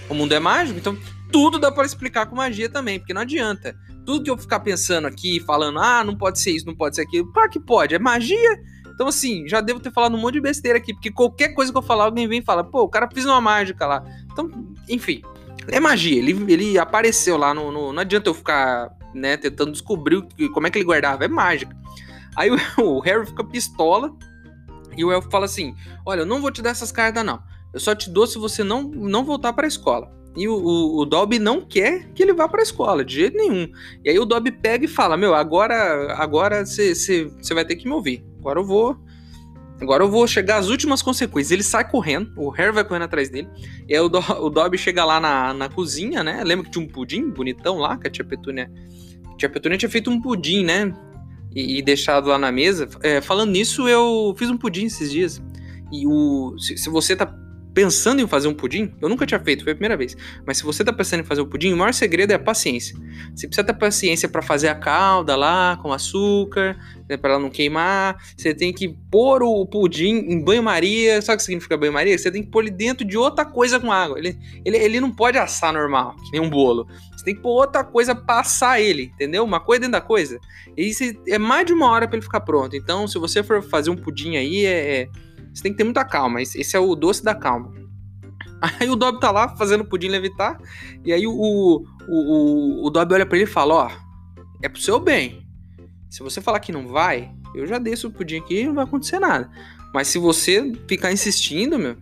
O 0.10 0.14
mundo 0.14 0.34
é 0.34 0.40
mágico, 0.40 0.78
então 0.80 0.98
tudo 1.32 1.60
dá 1.60 1.72
para 1.72 1.86
explicar 1.86 2.28
com 2.28 2.36
magia 2.36 2.70
também, 2.70 3.00
porque 3.00 3.14
não 3.14 3.22
adianta. 3.22 3.76
Tudo 4.06 4.24
que 4.24 4.30
eu 4.30 4.38
ficar 4.38 4.60
pensando 4.60 5.08
aqui, 5.08 5.40
falando, 5.42 5.80
ah, 5.80 6.04
não 6.04 6.16
pode 6.16 6.40
ser 6.40 6.52
isso, 6.52 6.66
não 6.66 6.76
pode 6.76 6.96
ser 6.96 7.02
aquilo. 7.02 7.32
Claro 7.34 7.50
que 7.50 7.60
pode, 7.60 7.96
é 7.96 8.00
magia. 8.00 8.62
Então, 8.94 9.08
assim, 9.08 9.46
já 9.48 9.60
devo 9.60 9.80
ter 9.80 9.92
falado 9.92 10.16
um 10.16 10.20
monte 10.20 10.36
de 10.36 10.42
besteira 10.42 10.78
aqui, 10.78 10.94
porque 10.94 11.12
qualquer 11.12 11.50
coisa 11.50 11.72
que 11.72 11.78
eu 11.78 11.82
falar, 11.82 12.06
alguém 12.06 12.28
vem 12.28 12.40
e 12.40 12.46
fala, 12.46 12.64
pô, 12.64 12.84
o 12.84 12.90
cara 12.90 13.10
fez 13.12 13.26
uma 13.26 13.42
mágica 13.42 13.86
lá. 13.86 14.06
Então, 14.32 14.50
enfim, 14.88 15.22
é 15.68 15.80
magia. 15.80 16.18
Ele, 16.18 16.32
ele 16.48 16.78
apareceu 16.78 17.36
lá 17.36 17.54
no, 17.54 17.72
no 17.72 17.92
Não 17.92 18.02
adianta 18.02 18.30
eu 18.30 18.34
ficar 18.34 18.90
né, 19.16 19.38
tentando 19.38 19.72
descobrir 19.72 20.22
como 20.54 20.68
é 20.68 20.70
que 20.70 20.78
ele 20.78 20.86
guardava. 20.86 21.26
É 21.26 21.28
mágica. 21.28 21.76
Aí 22.36 22.50
o, 22.78 23.00
Harry 23.00 23.26
fica 23.26 23.44
pistola 23.44 24.14
e 24.96 25.04
o 25.04 25.12
Elfo 25.12 25.30
fala 25.30 25.46
assim: 25.46 25.76
Olha, 26.06 26.22
eu 26.22 26.26
não 26.26 26.42
vou 26.42 26.52
te 26.52 26.62
dar 26.62 26.72
essas 26.72 26.92
cartas, 26.92 27.24
não. 27.24 27.42
Eu 27.74 27.80
só 27.80 27.96
te 27.96 28.10
dou 28.10 28.28
se 28.28 28.38
você 28.38 28.64
não, 28.64 28.84
não 28.84 29.26
voltar 29.26 29.54
para 29.54 29.66
a 29.66 29.68
escola. 29.68 30.14
E 30.36 30.48
o, 30.48 30.54
o, 30.54 31.00
o, 31.00 31.06
Dobby 31.06 31.40
não 31.40 31.62
quer 31.62 32.10
que 32.14 32.22
ele 32.22 32.34
vá 32.34 32.48
para 32.48 32.60
a 32.60 32.64
escola, 32.64 33.06
de 33.06 33.16
jeito 33.16 33.38
nenhum. 33.38 33.70
E 34.04 34.10
aí 34.10 34.20
o 34.20 34.26
Dobby 34.26 34.52
pega 34.52 34.84
e 34.86 34.88
fala: 34.88 35.16
Meu, 35.16 35.34
agora 35.34 36.14
agora 36.14 36.66
você 36.66 37.30
vai 37.54 37.64
ter 37.64 37.78
que 37.78 37.88
me 37.88 37.94
ouvir. 37.94 38.26
Agora 38.40 38.60
eu 38.60 38.66
vou 38.66 38.98
Agora 39.82 40.04
eu 40.04 40.10
vou 40.10 40.26
chegar 40.26 40.58
às 40.58 40.70
últimas 40.70 41.02
consequências. 41.02 41.52
Ele 41.52 41.64
sai 41.64 41.90
correndo, 41.90 42.32
o 42.38 42.50
Harry 42.50 42.72
vai 42.72 42.84
correndo 42.84 43.04
atrás 43.04 43.30
dele. 43.30 43.50
E 43.88 43.94
aí 43.94 44.00
o, 44.00 44.08
Do 44.08 44.20
o 44.20 44.50
Dobby 44.50 44.78
chega 44.78 45.04
lá 45.04 45.20
na, 45.20 45.54
na 45.54 45.70
cozinha, 45.70 46.24
né? 46.24 46.44
Lembra 46.44 46.66
que 46.66 46.72
tinha 46.72 46.84
um 46.84 46.88
pudim 46.88 47.30
bonitão 47.30 47.78
lá, 47.78 47.98
que 47.98 48.08
a 48.08 48.10
tia 48.10 48.24
Petúnia. 48.24 48.72
Tia 49.38 49.50
Petúnia 49.50 49.78
tinha 49.78 49.90
feito 49.90 50.10
um 50.10 50.22
pudim, 50.22 50.64
né? 50.64 50.94
E, 51.54 51.80
e 51.80 51.82
deixado 51.82 52.28
lá 52.28 52.38
na 52.38 52.52
mesa. 52.52 52.88
É, 53.02 53.22
falando 53.22 53.52
nisso, 53.52 53.88
eu 53.88 54.36
fiz 54.38 54.50
um 54.50 54.58
pudim 54.58 54.86
esses 54.86 55.12
dias. 55.12 55.42
E 55.92 56.06
o. 56.08 56.58
Se, 56.58 56.78
se 56.78 56.90
você 56.90 57.16
tá 57.16 57.26
pensando 57.76 58.22
em 58.22 58.28
fazer 58.28 58.48
um 58.48 58.54
pudim, 58.54 58.96
eu 59.02 59.10
nunca 59.10 59.26
tinha 59.26 59.40
feito, 59.40 59.66
foi 59.66 59.74
a 59.74 59.76
primeira 59.76 59.98
vez. 59.98 60.16
Mas 60.46 60.58
se 60.58 60.64
você 60.64 60.82
tá 60.82 60.94
pensando 60.94 61.20
em 61.20 61.24
fazer 61.26 61.42
um 61.42 61.46
pudim, 61.46 61.74
o 61.74 61.78
maior 61.78 61.94
segredo 61.94 62.32
é 62.32 62.36
a 62.36 62.40
paciência. 62.40 62.98
Você 63.36 63.48
precisa 63.48 63.68
ter 63.68 63.74
paciência 63.74 64.30
para 64.30 64.42
fazer 64.42 64.70
a 64.70 64.76
calda 64.76 65.36
lá 65.36 65.78
com 65.82 65.92
açúcar, 65.92 66.78
né, 67.10 67.18
para 67.18 67.34
ela 67.34 67.40
não 67.40 67.50
queimar. 67.50 68.16
Você 68.38 68.54
tem 68.54 68.72
que 68.72 68.96
pôr 69.12 69.44
o 69.44 69.66
pudim 69.66 70.16
em 70.20 70.42
banho-maria. 70.42 71.22
Sabe 71.22 71.36
o 71.36 71.38
que 71.38 71.44
significa 71.44 71.76
banho-maria? 71.76 72.18
Você 72.18 72.32
tem 72.32 72.42
que 72.42 72.50
pôr 72.50 72.62
ele 72.62 72.72
dentro 72.72 73.06
de 73.06 73.18
outra 73.18 73.44
coisa 73.44 73.78
com 73.78 73.92
água. 73.92 74.18
Ele, 74.18 74.38
ele, 74.64 74.78
ele 74.78 75.00
não 75.02 75.12
pode 75.12 75.38
assar 75.38 75.74
normal, 75.74 76.16
que 76.24 76.32
nem 76.32 76.40
um 76.40 76.50
bolo. 76.50 76.88
Você 77.12 77.26
tem 77.26 77.36
que 77.36 77.42
pôr 77.42 77.60
outra 77.60 77.84
coisa 77.84 78.16
pra 78.16 78.40
assar 78.40 78.80
ele, 78.80 79.12
entendeu? 79.14 79.44
Uma 79.44 79.60
coisa 79.60 79.82
dentro 79.82 79.92
da 79.92 80.02
coisa. 80.02 80.40
E 80.78 80.90
isso 80.90 81.04
é 81.28 81.38
mais 81.38 81.66
de 81.66 81.74
uma 81.74 81.90
hora 81.92 82.08
para 82.08 82.16
ele 82.16 82.24
ficar 82.24 82.40
pronto. 82.40 82.74
Então, 82.74 83.06
se 83.06 83.20
você 83.20 83.44
for 83.44 83.62
fazer 83.62 83.90
um 83.90 83.98
pudim 83.98 84.38
aí, 84.38 84.66
é, 84.66 85.02
é 85.02 85.10
você 85.56 85.64
tem 85.64 85.72
que 85.72 85.78
ter 85.78 85.86
muita 85.86 86.04
calma. 86.04 86.42
Esse 86.42 86.76
é 86.76 86.80
o 86.80 86.94
doce 86.96 87.24
da 87.24 87.34
calma. 87.34 87.72
Aí 88.80 88.90
o 88.90 88.96
Dobby 88.96 89.20
tá 89.22 89.32
lá 89.32 89.56
fazendo 89.56 89.82
o 89.82 89.86
pudim 89.86 90.10
levitar. 90.10 90.60
E 91.04 91.14
aí 91.14 91.26
o, 91.26 91.32
o, 91.32 91.86
o, 92.10 92.88
o 92.88 92.90
Dobby 92.90 93.14
olha 93.14 93.26
pra 93.26 93.38
ele 93.38 93.46
e 93.46 93.52
fala: 93.52 93.74
Ó, 93.74 93.92
é 94.62 94.68
pro 94.68 94.82
seu 94.82 95.00
bem. 95.00 95.48
Se 96.10 96.22
você 96.22 96.42
falar 96.42 96.60
que 96.60 96.72
não 96.72 96.88
vai, 96.88 97.34
eu 97.54 97.66
já 97.66 97.78
desço 97.78 98.08
o 98.08 98.12
pudim 98.12 98.38
aqui 98.38 98.62
e 98.62 98.66
não 98.66 98.76
vai 98.76 98.84
acontecer 98.84 99.20
nada. 99.20 99.50
Mas 99.94 100.10
se 100.10 100.18
você 100.18 100.74
ficar 100.88 101.12
insistindo, 101.12 101.80
meu. 101.80 101.96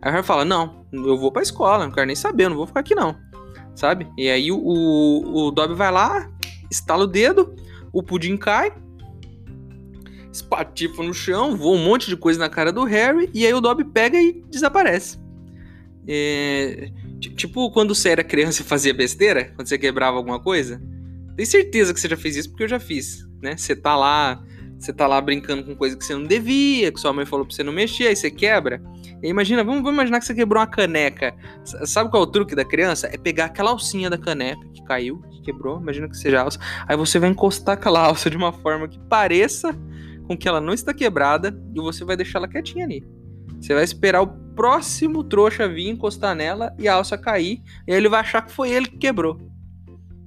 Aí 0.00 0.10
o 0.10 0.12
Harry 0.12 0.24
fala: 0.24 0.44
Não, 0.44 0.86
eu 0.92 1.18
vou 1.18 1.32
pra 1.32 1.42
escola, 1.42 1.84
não 1.84 1.92
quero 1.92 2.06
nem 2.06 2.16
saber, 2.16 2.44
eu 2.44 2.50
não 2.50 2.56
vou 2.56 2.66
ficar 2.66 2.80
aqui 2.80 2.94
não. 2.94 3.16
Sabe? 3.74 4.06
E 4.16 4.28
aí 4.28 4.52
o, 4.52 4.56
o, 4.56 5.46
o 5.46 5.50
Dobby 5.50 5.74
vai 5.74 5.90
lá, 5.90 6.30
estala 6.70 7.04
o 7.04 7.08
dedo, 7.08 7.56
o 7.92 8.04
pudim 8.04 8.36
cai 8.36 8.72
espatifa 10.34 11.02
no 11.02 11.14
chão, 11.14 11.56
voa 11.56 11.76
um 11.76 11.84
monte 11.84 12.08
de 12.08 12.16
coisa 12.16 12.38
na 12.38 12.48
cara 12.48 12.72
do 12.72 12.84
Harry, 12.84 13.30
e 13.32 13.46
aí 13.46 13.54
o 13.54 13.60
Dobby 13.60 13.84
pega 13.84 14.20
e 14.20 14.42
desaparece. 14.50 15.18
É, 16.06 16.90
tipo 17.36 17.70
quando 17.70 17.94
você 17.94 18.10
era 18.10 18.24
criança 18.24 18.62
e 18.62 18.64
fazia 18.64 18.92
besteira, 18.92 19.52
quando 19.54 19.68
você 19.68 19.78
quebrava 19.78 20.16
alguma 20.16 20.40
coisa. 20.40 20.82
Tenho 21.36 21.48
certeza 21.48 21.94
que 21.94 22.00
você 22.00 22.08
já 22.08 22.16
fez 22.16 22.36
isso 22.36 22.50
porque 22.50 22.64
eu 22.64 22.68
já 22.68 22.80
fiz, 22.80 23.26
né? 23.40 23.56
Você 23.56 23.74
tá 23.74 23.96
lá, 23.96 24.44
você 24.78 24.92
tá 24.92 25.06
lá 25.06 25.20
brincando 25.20 25.64
com 25.64 25.74
coisa 25.74 25.96
que 25.96 26.04
você 26.04 26.14
não 26.14 26.24
devia, 26.24 26.92
que 26.92 27.00
sua 27.00 27.12
mãe 27.12 27.24
falou 27.24 27.46
pra 27.46 27.54
você 27.54 27.62
não 27.62 27.72
mexer, 27.72 28.08
aí 28.08 28.16
você 28.16 28.30
quebra. 28.30 28.82
E 29.22 29.28
imagina, 29.28 29.64
vamos, 29.64 29.82
vamos 29.82 29.94
imaginar 29.94 30.18
que 30.18 30.26
você 30.26 30.34
quebrou 30.34 30.60
uma 30.60 30.66
caneca. 30.66 31.34
Sabe 31.84 32.10
qual 32.10 32.24
é 32.24 32.26
o 32.26 32.30
truque 32.30 32.54
da 32.54 32.64
criança? 32.64 33.08
É 33.12 33.16
pegar 33.16 33.46
aquela 33.46 33.70
alcinha 33.70 34.10
da 34.10 34.18
caneca 34.18 34.68
que 34.72 34.84
caiu, 34.84 35.22
que 35.30 35.42
quebrou, 35.42 35.80
imagina 35.80 36.08
que 36.08 36.16
seja 36.16 36.42
alça. 36.42 36.58
Aí 36.86 36.96
você 36.96 37.18
vai 37.18 37.30
encostar 37.30 37.74
aquela 37.74 38.00
alça 38.00 38.28
de 38.28 38.36
uma 38.36 38.52
forma 38.52 38.86
que 38.86 38.98
pareça 39.08 39.76
com 40.26 40.36
que 40.36 40.48
ela 40.48 40.60
não 40.60 40.72
está 40.72 40.92
quebrada 40.94 41.58
e 41.74 41.80
você 41.80 42.04
vai 42.04 42.16
deixar 42.16 42.38
ela 42.38 42.48
quietinha 42.48 42.84
ali. 42.84 43.04
Você 43.60 43.74
vai 43.74 43.84
esperar 43.84 44.22
o 44.22 44.26
próximo 44.54 45.24
trouxa 45.24 45.68
vir 45.68 45.88
encostar 45.88 46.34
nela 46.34 46.74
e 46.78 46.88
a 46.88 46.94
alça 46.94 47.18
cair, 47.18 47.62
e 47.86 47.92
aí 47.92 47.98
ele 47.98 48.08
vai 48.08 48.20
achar 48.20 48.42
que 48.42 48.52
foi 48.52 48.70
ele 48.70 48.86
que 48.86 48.98
quebrou. 48.98 49.40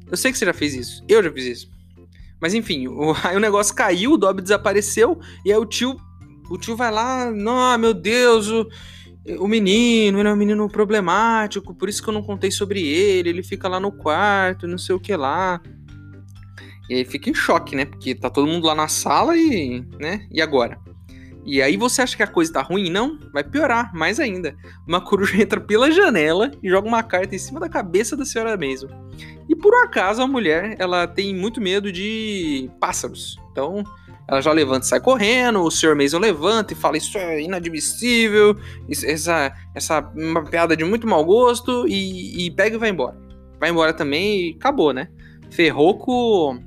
Eu 0.09 0.17
sei 0.17 0.31
que 0.31 0.37
você 0.37 0.45
já 0.45 0.53
fez 0.53 0.73
isso, 0.73 1.03
eu 1.07 1.23
já 1.23 1.31
fiz 1.31 1.45
isso. 1.45 1.77
Mas 2.39 2.53
enfim, 2.53 2.87
o, 2.87 3.13
aí 3.23 3.35
o 3.35 3.39
negócio 3.39 3.75
caiu, 3.75 4.13
o 4.13 4.17
Dobby 4.17 4.41
desapareceu, 4.41 5.19
e 5.45 5.51
aí 5.51 5.57
o 5.57 5.65
tio, 5.65 5.97
o 6.49 6.57
tio 6.57 6.75
vai 6.75 6.91
lá, 6.91 7.31
não, 7.31 7.77
meu 7.77 7.93
Deus, 7.93 8.47
o, 8.47 8.67
o 9.39 9.47
menino, 9.47 10.19
ele 10.19 10.29
é 10.29 10.33
um 10.33 10.37
menino 10.37 10.67
problemático, 10.69 11.73
por 11.73 11.89
isso 11.89 12.01
que 12.01 12.09
eu 12.09 12.13
não 12.13 12.23
contei 12.23 12.51
sobre 12.51 12.81
ele, 12.85 13.29
ele 13.29 13.43
fica 13.43 13.67
lá 13.67 13.79
no 13.79 13.91
quarto, 13.91 14.67
não 14.67 14.77
sei 14.77 14.95
o 14.95 14.99
que 14.99 15.15
lá. 15.15 15.61
E 16.89 16.95
aí 16.95 17.05
fica 17.05 17.29
em 17.29 17.33
choque, 17.33 17.75
né? 17.75 17.85
Porque 17.85 18.15
tá 18.15 18.29
todo 18.29 18.47
mundo 18.47 18.67
lá 18.67 18.75
na 18.75 18.87
sala 18.87 19.35
e, 19.35 19.85
né? 19.99 20.27
E 20.31 20.41
agora? 20.41 20.79
E 21.47 21.61
aí 21.61 21.77
você 21.77 22.01
acha 22.01 22.17
que 22.17 22.23
a 22.23 22.27
coisa 22.27 22.51
tá 22.51 22.61
ruim? 22.61 22.89
Não, 22.89 23.17
vai 23.31 23.41
piorar 23.41 23.93
mais 23.95 24.19
ainda. 24.19 24.53
Uma 24.85 24.99
coruja 24.99 25.35
entra 25.41 25.61
pela 25.61 25.89
janela 25.89 26.51
e 26.61 26.69
joga 26.69 26.87
uma 26.87 27.01
carta 27.01 27.35
em 27.35 27.39
cima 27.39 27.57
da 27.57 27.69
cabeça 27.69 28.17
da 28.17 28.25
senhora 28.25 28.57
Mason. 28.57 28.89
E 29.47 29.55
por 29.55 29.73
um 29.73 29.83
acaso 29.83 30.21
a 30.21 30.27
mulher, 30.27 30.75
ela 30.77 31.07
tem 31.07 31.33
muito 31.33 31.61
medo 31.61 31.89
de 31.89 32.69
pássaros. 32.81 33.37
Então, 33.49 33.81
ela 34.27 34.41
já 34.41 34.51
levanta 34.51 34.85
e 34.85 34.89
sai 34.89 34.99
correndo, 34.99 35.61
o 35.61 35.71
senhor 35.71 35.95
Mason 35.95 36.19
levanta 36.19 36.73
e 36.73 36.75
fala 36.75 36.97
isso 36.97 37.17
é 37.17 37.41
inadmissível, 37.41 38.57
isso, 38.89 39.05
essa, 39.05 39.53
essa 39.73 40.01
uma 40.13 40.43
piada 40.43 40.75
de 40.75 40.83
muito 40.83 41.07
mau 41.07 41.23
gosto 41.23 41.87
e, 41.87 42.45
e 42.45 42.51
pega 42.51 42.75
e 42.75 42.79
vai 42.79 42.89
embora. 42.89 43.17
Vai 43.57 43.69
embora 43.69 43.93
também 43.93 44.49
e 44.49 44.55
acabou, 44.55 44.91
né? 44.91 45.07
Ferrou 45.49 45.97
com 45.97 46.66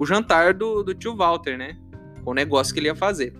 o 0.00 0.06
jantar 0.06 0.54
do, 0.54 0.82
do 0.82 0.94
tio 0.94 1.14
Walter, 1.14 1.58
né? 1.58 1.76
Com 2.24 2.30
o 2.30 2.34
negócio 2.34 2.72
que 2.72 2.80
ele 2.80 2.88
ia 2.88 2.96
fazer. 2.96 3.34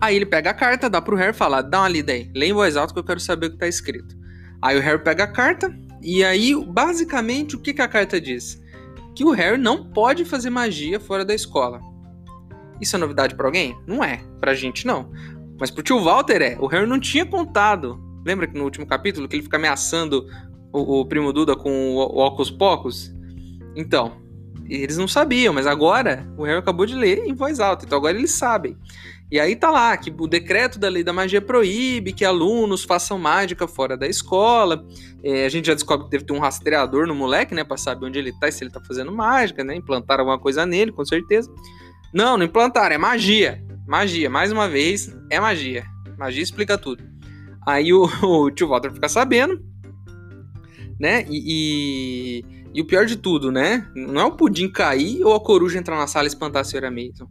Aí 0.00 0.16
ele 0.16 0.26
pega 0.26 0.50
a 0.50 0.54
carta, 0.54 0.90
dá 0.90 1.00
pro 1.00 1.16
Harry 1.16 1.30
e 1.30 1.38
fala: 1.38 1.62
dá 1.62 1.80
uma 1.80 1.88
lida 1.88 2.12
aí, 2.12 2.30
lê 2.34 2.48
em 2.48 2.52
voz 2.52 2.76
alta 2.76 2.92
que 2.92 2.98
eu 2.98 3.04
quero 3.04 3.20
saber 3.20 3.46
o 3.46 3.50
que 3.52 3.58
tá 3.58 3.68
escrito. 3.68 4.16
Aí 4.60 4.76
o 4.76 4.82
Harry 4.82 5.02
pega 5.02 5.24
a 5.24 5.28
carta, 5.28 5.72
e 6.02 6.24
aí, 6.24 6.54
basicamente, 6.66 7.54
o 7.54 7.60
que, 7.60 7.72
que 7.72 7.80
a 7.80 7.88
carta 7.88 8.20
diz? 8.20 8.60
Que 9.14 9.24
o 9.24 9.30
Harry 9.30 9.56
não 9.56 9.84
pode 9.84 10.24
fazer 10.24 10.50
magia 10.50 10.98
fora 10.98 11.24
da 11.24 11.34
escola. 11.34 11.80
Isso 12.80 12.96
é 12.96 12.98
novidade 12.98 13.34
para 13.34 13.46
alguém? 13.46 13.78
Não 13.86 14.02
é. 14.04 14.22
Pra 14.40 14.52
gente, 14.52 14.86
não. 14.86 15.10
Mas 15.58 15.70
pro 15.70 15.82
tio 15.82 16.02
Walter 16.02 16.42
é. 16.42 16.58
O 16.60 16.66
Harry 16.66 16.86
não 16.86 17.00
tinha 17.00 17.24
contado. 17.24 17.98
Lembra 18.26 18.46
que 18.46 18.58
no 18.58 18.64
último 18.64 18.86
capítulo 18.86 19.28
que 19.28 19.36
ele 19.36 19.42
fica 19.42 19.56
ameaçando 19.56 20.26
o, 20.72 21.00
o 21.00 21.06
primo 21.06 21.32
Duda 21.32 21.56
com 21.56 21.94
o, 21.94 21.98
o 21.98 22.26
Ocus 22.26 22.50
Pocus? 22.50 23.14
Então, 23.74 24.25
eles 24.68 24.96
não 24.96 25.08
sabiam, 25.08 25.52
mas 25.52 25.66
agora 25.66 26.26
o 26.36 26.44
Harry 26.44 26.58
acabou 26.58 26.86
de 26.86 26.94
ler 26.94 27.18
em 27.26 27.34
voz 27.34 27.60
alta, 27.60 27.84
então 27.84 27.98
agora 27.98 28.16
eles 28.16 28.32
sabem. 28.32 28.76
E 29.30 29.40
aí 29.40 29.56
tá 29.56 29.70
lá 29.70 29.96
que 29.96 30.14
o 30.16 30.28
decreto 30.28 30.78
da 30.78 30.88
lei 30.88 31.02
da 31.02 31.12
magia 31.12 31.40
proíbe 31.40 32.12
que 32.12 32.24
alunos 32.24 32.84
façam 32.84 33.18
mágica 33.18 33.66
fora 33.66 33.96
da 33.96 34.06
escola. 34.06 34.86
É, 35.22 35.44
a 35.44 35.48
gente 35.48 35.66
já 35.66 35.74
descobre 35.74 36.04
que 36.04 36.10
deve 36.12 36.24
ter 36.24 36.32
um 36.32 36.38
rastreador 36.38 37.08
no 37.08 37.14
moleque, 37.14 37.52
né, 37.52 37.64
para 37.64 37.76
saber 37.76 38.06
onde 38.06 38.18
ele 38.20 38.32
tá 38.38 38.48
e 38.48 38.52
se 38.52 38.62
ele 38.62 38.70
tá 38.70 38.80
fazendo 38.80 39.10
mágica, 39.10 39.64
né? 39.64 39.74
Implantaram 39.74 40.22
alguma 40.22 40.38
coisa 40.38 40.64
nele, 40.64 40.92
com 40.92 41.04
certeza. 41.04 41.52
Não, 42.14 42.36
não 42.36 42.44
implantaram, 42.44 42.94
é 42.94 42.98
magia. 42.98 43.60
Magia, 43.86 44.30
mais 44.30 44.52
uma 44.52 44.68
vez, 44.68 45.12
é 45.28 45.40
magia. 45.40 45.84
Magia 46.16 46.42
explica 46.42 46.78
tudo. 46.78 47.02
Aí 47.66 47.92
o, 47.92 48.04
o 48.22 48.50
tio 48.52 48.68
Walter 48.68 48.92
fica 48.92 49.08
sabendo, 49.08 49.60
né? 51.00 51.26
E, 51.28 52.44
e, 52.44 52.44
e, 52.76 52.82
o 52.82 52.84
pior 52.84 53.06
de 53.06 53.16
tudo, 53.16 53.50
né? 53.50 53.88
Não 53.94 54.20
é 54.20 54.24
o 54.26 54.32
pudim 54.32 54.68
cair 54.68 55.24
ou 55.24 55.34
a 55.34 55.40
coruja 55.40 55.78
entrar 55.78 55.96
na 55.96 56.06
sala 56.06 56.26
e 56.26 56.28
espantar 56.28 56.60
a 56.60 56.64
senhora 56.64 56.90
Mason. 56.90 57.26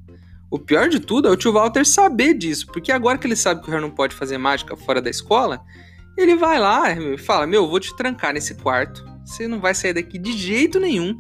O 0.50 0.58
pior 0.58 0.90
de 0.90 1.00
tudo 1.00 1.28
é 1.28 1.32
o 1.32 1.36
tio 1.36 1.54
Walter 1.54 1.86
saber 1.86 2.34
disso, 2.34 2.66
porque 2.66 2.92
agora 2.92 3.16
que 3.16 3.28
ele 3.28 3.36
sabe 3.36 3.62
que 3.62 3.68
o 3.68 3.72
Harry 3.72 3.84
não 3.84 3.92
pode 3.92 4.16
fazer 4.16 4.40
mágica 4.40 4.76
fora 4.76 5.00
da 5.00 5.10
escola, 5.10 5.62
ele 6.18 6.36
vai 6.36 6.58
lá 6.60 6.92
e 6.92 7.16
fala: 7.20 7.46
Meu, 7.46 7.68
vou 7.68 7.80
te 7.80 7.96
trancar 7.96 8.34
nesse 8.34 8.56
quarto, 8.56 9.06
você 9.24 9.48
não 9.48 9.60
vai 9.60 9.76
sair 9.76 9.94
daqui 9.94 10.18
de 10.18 10.32
jeito 10.36 10.80
nenhum. 10.80 11.16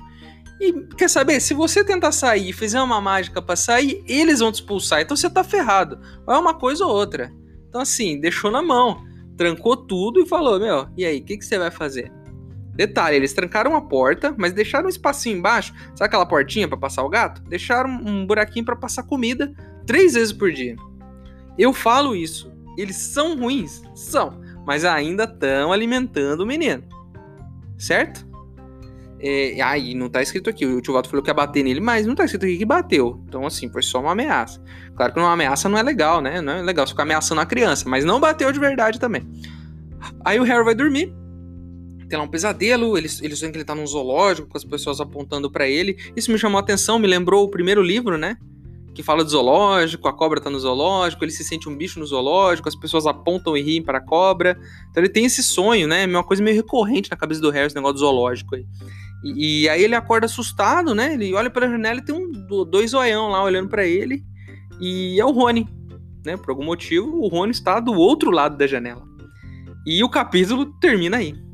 E 0.60 0.74
quer 0.98 1.08
saber? 1.08 1.39
Se 1.39 1.53
você 1.53 1.84
tentar 1.84 2.12
sair 2.12 2.50
e 2.50 2.53
fizer 2.53 2.82
uma 2.82 3.00
mágica 3.00 3.44
para 3.44 3.55
sair, 3.55 4.03
eles 4.08 4.39
vão 4.39 4.51
te 4.51 4.55
expulsar, 4.55 5.01
então 5.01 5.15
você 5.15 5.29
tá 5.29 5.44
ferrado. 5.44 6.00
Ou 6.25 6.34
é 6.34 6.39
uma 6.39 6.55
coisa 6.55 6.84
ou 6.84 6.91
outra. 6.91 7.32
Então, 7.70 7.79
assim, 7.79 8.20
deixou 8.20 8.50
na 8.50 8.63
mão, 8.63 9.03
trancou 9.38 9.77
tudo 9.77 10.20
e 10.20 10.25
falou: 10.25 10.60
Meu, 10.60 10.88
e 10.98 11.05
aí, 11.05 11.20
o 11.20 11.24
que, 11.24 11.38
que 11.38 11.46
você 11.46 11.60
vai 11.60 11.70
fazer? 11.70 12.12
Detalhe, 12.75 13.15
eles 13.15 13.34
trancaram 13.34 13.75
a 13.75 13.82
porta, 13.82 14.36
mas 14.38 14.51
deixaram 14.51 14.88
um 14.88 14.89
espacinho 14.89 15.38
embaixo, 15.38 15.74
sabe 15.96 16.08
aquela 16.08 16.25
portinha 16.25 16.67
para 16.67 16.77
passar 16.77 17.03
o 17.03 17.10
gato? 17.10 17.41
Deixaram 17.44 17.89
um 17.89 18.25
buraquinho 18.25 18.65
para 18.65 18.75
passar 18.75 19.03
comida 19.03 19.53
três 19.86 20.13
vezes 20.13 20.34
por 20.34 20.51
dia. 20.51 20.75
Eu 21.58 21.72
falo 21.72 22.15
isso. 22.15 22.51
Eles 22.77 22.98
são 22.98 23.39
ruins? 23.39 23.82
São, 23.96 24.41
mas 24.65 24.84
ainda 24.84 25.24
estão 25.24 25.72
alimentando 25.72 26.41
o 26.41 26.46
menino. 26.46 26.84
Certo? 27.77 28.27
É, 29.20 29.62
aí 29.62 29.96
não 29.96 30.10
tá 30.10 30.22
escrito 30.22 30.50
aqui. 30.50 30.65
O 30.65 30.82
tio 30.82 30.94
falou 31.05 31.24
que 31.24 31.29
ia 31.29 31.34
bater 31.34 31.63
nele, 31.63 31.79
mas 31.79 32.05
não 32.05 32.13
tá 32.13 32.25
escrito 32.25 32.46
aqui 32.46 32.58
que 32.58 32.65
bateu. 32.65 33.24
Então, 33.27 33.46
assim, 33.46 33.70
foi 33.70 33.82
só 33.82 34.01
uma 34.01 34.12
ameaça. 34.12 34.62
Claro 34.98 35.13
que 35.13 35.20
uma 35.20 35.32
ameaça 35.32 35.70
não 35.70 35.77
é 35.77 35.84
legal, 35.84 36.22
né? 36.22 36.41
Não 36.41 36.53
é 36.53 36.62
legal 36.62 36.86
ficar 36.86 37.03
ameaçando 37.03 37.39
a 37.39 37.46
criança, 37.46 37.88
mas 37.88 38.03
não 38.03 38.20
bateu 38.20 38.51
de 38.51 38.60
verdade 38.60 39.00
também. 39.00 39.24
Aí 40.25 40.38
o 40.39 40.44
Harry 40.44 40.63
vai 40.63 40.75
dormir 40.75 41.15
tem 42.16 42.18
lá 42.18 42.24
um 42.24 42.30
pesadelo, 42.30 42.98
eles, 42.98 43.22
eles 43.22 43.40
veem 43.42 43.52
que 43.52 43.58
ele 43.58 43.66
tá 43.66 43.76
num 43.76 43.86
zoológico, 43.86 44.48
com 44.48 44.58
as 44.58 44.64
pessoas 44.64 45.02
apontando 45.02 45.52
para 45.52 45.68
ele. 45.68 45.98
Isso 46.16 46.32
me 46.32 46.38
chamou 46.38 46.58
a 46.58 46.62
atenção, 46.62 46.98
me 46.98 47.08
lembrou 47.08 47.44
o 47.44 47.50
primeiro 47.50 47.82
livro, 47.82 48.18
né? 48.18 48.38
Que 48.94 49.04
fala 49.04 49.26
de 49.26 49.32
zoológico, 49.32 50.08
a 50.08 50.14
cobra 50.14 50.40
tá 50.40 50.50
no 50.50 50.58
zoológico, 50.58 51.26
ele 51.26 51.32
se 51.32 51.44
sente 51.44 51.68
um 51.68 51.76
bicho 51.76 52.00
no 52.00 52.06
zoológico, 52.06 52.70
as 52.70 52.76
pessoas 52.76 53.06
apontam 53.06 53.58
e 53.58 53.62
riem 53.62 53.84
para 53.84 53.98
a 53.98 54.02
cobra. 54.02 54.58
Então 54.90 55.04
ele 55.04 55.12
tem 55.12 55.26
esse 55.26 55.44
sonho, 55.44 55.88
né? 55.88 56.06
Uma 56.06 56.24
coisa 56.24 56.42
meio 56.42 56.56
recorrente 56.56 57.12
na 57.12 57.18
cabeça 57.18 57.42
do 57.42 57.50
Harry, 57.50 57.68
esse 57.68 57.76
negócio 57.76 57.96
do 57.96 58.00
zoológico 58.00 58.56
aí. 58.56 58.66
E, 59.22 59.64
e 59.64 59.70
aí 59.70 59.84
ele 59.84 59.96
acorda 59.96 60.26
assustado, 60.26 60.96
né? 60.96 61.14
Ele 61.14 61.34
olha 61.34 61.50
pela 61.50 61.68
janela 61.68 62.00
e 62.00 62.06
tem 62.06 62.16
um, 62.16 62.32
dois 62.66 62.92
zoião 62.92 63.28
lá 63.28 63.44
olhando 63.44 63.68
para 63.68 63.86
ele. 63.86 64.24
E 64.80 65.20
é 65.20 65.26
o 65.26 65.32
Rony, 65.32 65.68
né? 66.26 66.38
Por 66.38 66.52
algum 66.52 66.64
motivo, 66.64 67.20
o 67.20 67.28
Rony 67.28 67.52
está 67.52 67.82
do 67.82 67.92
outro 67.92 68.32
lado 68.32 68.56
da 68.56 68.66
janela. 68.66 69.04
E 69.86 70.02
o 70.02 70.10
capítulo 70.10 70.66
termina 70.80 71.18
aí. 71.18 71.45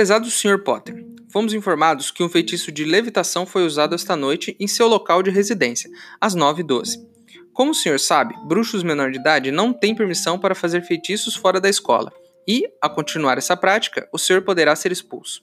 Prezado 0.00 0.30
Sr. 0.30 0.64
Potter, 0.64 1.04
fomos 1.30 1.52
informados 1.52 2.10
que 2.10 2.22
um 2.22 2.28
feitiço 2.30 2.72
de 2.72 2.86
levitação 2.86 3.44
foi 3.44 3.66
usado 3.66 3.94
esta 3.94 4.16
noite 4.16 4.56
em 4.58 4.66
seu 4.66 4.88
local 4.88 5.22
de 5.22 5.30
residência, 5.30 5.90
às 6.18 6.34
9h12. 6.34 7.06
Como 7.52 7.72
o 7.72 7.74
senhor 7.74 8.00
sabe, 8.00 8.34
bruxos 8.46 8.82
menor 8.82 9.10
de 9.10 9.18
idade 9.18 9.50
não 9.50 9.74
têm 9.74 9.94
permissão 9.94 10.38
para 10.38 10.54
fazer 10.54 10.80
feitiços 10.84 11.36
fora 11.36 11.60
da 11.60 11.68
escola, 11.68 12.10
e, 12.48 12.66
a 12.80 12.88
continuar 12.88 13.36
essa 13.36 13.54
prática, 13.54 14.08
o 14.10 14.16
senhor 14.16 14.40
poderá 14.40 14.74
ser 14.74 14.90
expulso 14.90 15.42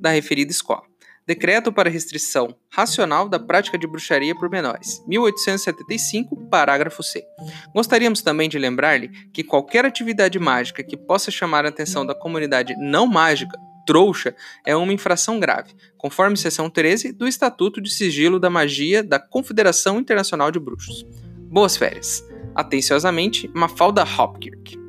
da 0.00 0.10
referida 0.10 0.50
escola. 0.50 0.82
Decreto 1.24 1.72
para 1.72 1.88
restrição 1.88 2.56
racional 2.68 3.28
da 3.28 3.38
prática 3.38 3.78
de 3.78 3.86
bruxaria 3.86 4.34
por 4.34 4.50
menores, 4.50 5.00
1875, 5.06 6.48
parágrafo 6.48 7.04
C. 7.04 7.24
Gostaríamos 7.72 8.20
também 8.20 8.48
de 8.48 8.58
lembrar-lhe 8.58 9.10
que 9.32 9.44
qualquer 9.44 9.86
atividade 9.86 10.40
mágica 10.40 10.82
que 10.82 10.96
possa 10.96 11.30
chamar 11.30 11.64
a 11.64 11.68
atenção 11.68 12.04
da 12.04 12.16
comunidade 12.16 12.74
não 12.76 13.06
mágica 13.06 13.56
trouxa 13.86 14.34
é 14.64 14.74
uma 14.76 14.92
infração 14.92 15.38
grave, 15.38 15.74
conforme 15.96 16.36
seção 16.36 16.68
13 16.68 17.12
do 17.12 17.26
Estatuto 17.26 17.80
de 17.80 17.90
Sigilo 17.90 18.38
da 18.38 18.50
Magia 18.50 19.02
da 19.02 19.18
Confederação 19.18 19.98
Internacional 19.98 20.50
de 20.50 20.58
Bruxos. 20.58 21.06
Boas 21.50 21.76
férias. 21.76 22.24
Atenciosamente, 22.54 23.50
Mafalda 23.54 24.02
Hopkirk. 24.02 24.82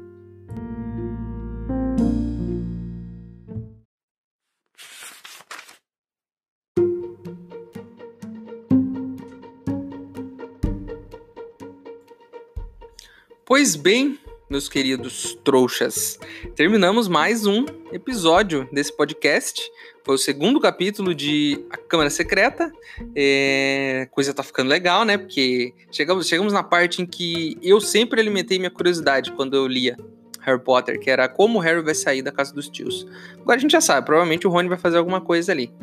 Pois 13.45 13.75
bem, 13.75 14.17
meus 14.53 14.69
queridos 14.69 15.35
trouxas. 15.43 16.19
Terminamos 16.55 17.07
mais 17.07 17.43
um 17.47 17.65
episódio 17.91 18.69
desse 18.71 18.95
podcast. 18.95 19.63
Foi 20.05 20.13
o 20.13 20.17
segundo 20.17 20.59
capítulo 20.59 21.15
de 21.15 21.65
A 21.71 21.77
Câmara 21.77 22.11
Secreta. 22.11 22.71
É... 23.15 24.07
Coisa 24.11 24.31
tá 24.31 24.43
ficando 24.43 24.69
legal, 24.69 25.05
né? 25.05 25.17
Porque 25.17 25.73
chegamos, 25.91 26.27
chegamos 26.27 26.53
na 26.53 26.61
parte 26.61 27.01
em 27.01 27.05
que 27.07 27.57
eu 27.63 27.81
sempre 27.81 28.21
alimentei 28.21 28.59
minha 28.59 28.69
curiosidade 28.69 29.31
quando 29.31 29.55
eu 29.55 29.65
lia 29.65 29.97
Harry 30.41 30.63
Potter, 30.63 30.99
que 30.99 31.09
era 31.09 31.27
como 31.27 31.57
o 31.57 31.61
Harry 31.61 31.81
vai 31.81 31.95
sair 31.95 32.21
da 32.21 32.31
casa 32.31 32.53
dos 32.53 32.69
tios. 32.69 33.07
Agora 33.41 33.57
a 33.57 33.59
gente 33.59 33.71
já 33.71 33.81
sabe, 33.81 34.05
provavelmente 34.05 34.45
o 34.45 34.51
Rony 34.51 34.69
vai 34.69 34.77
fazer 34.77 34.99
alguma 34.99 35.19
coisa 35.19 35.51
ali. 35.51 35.73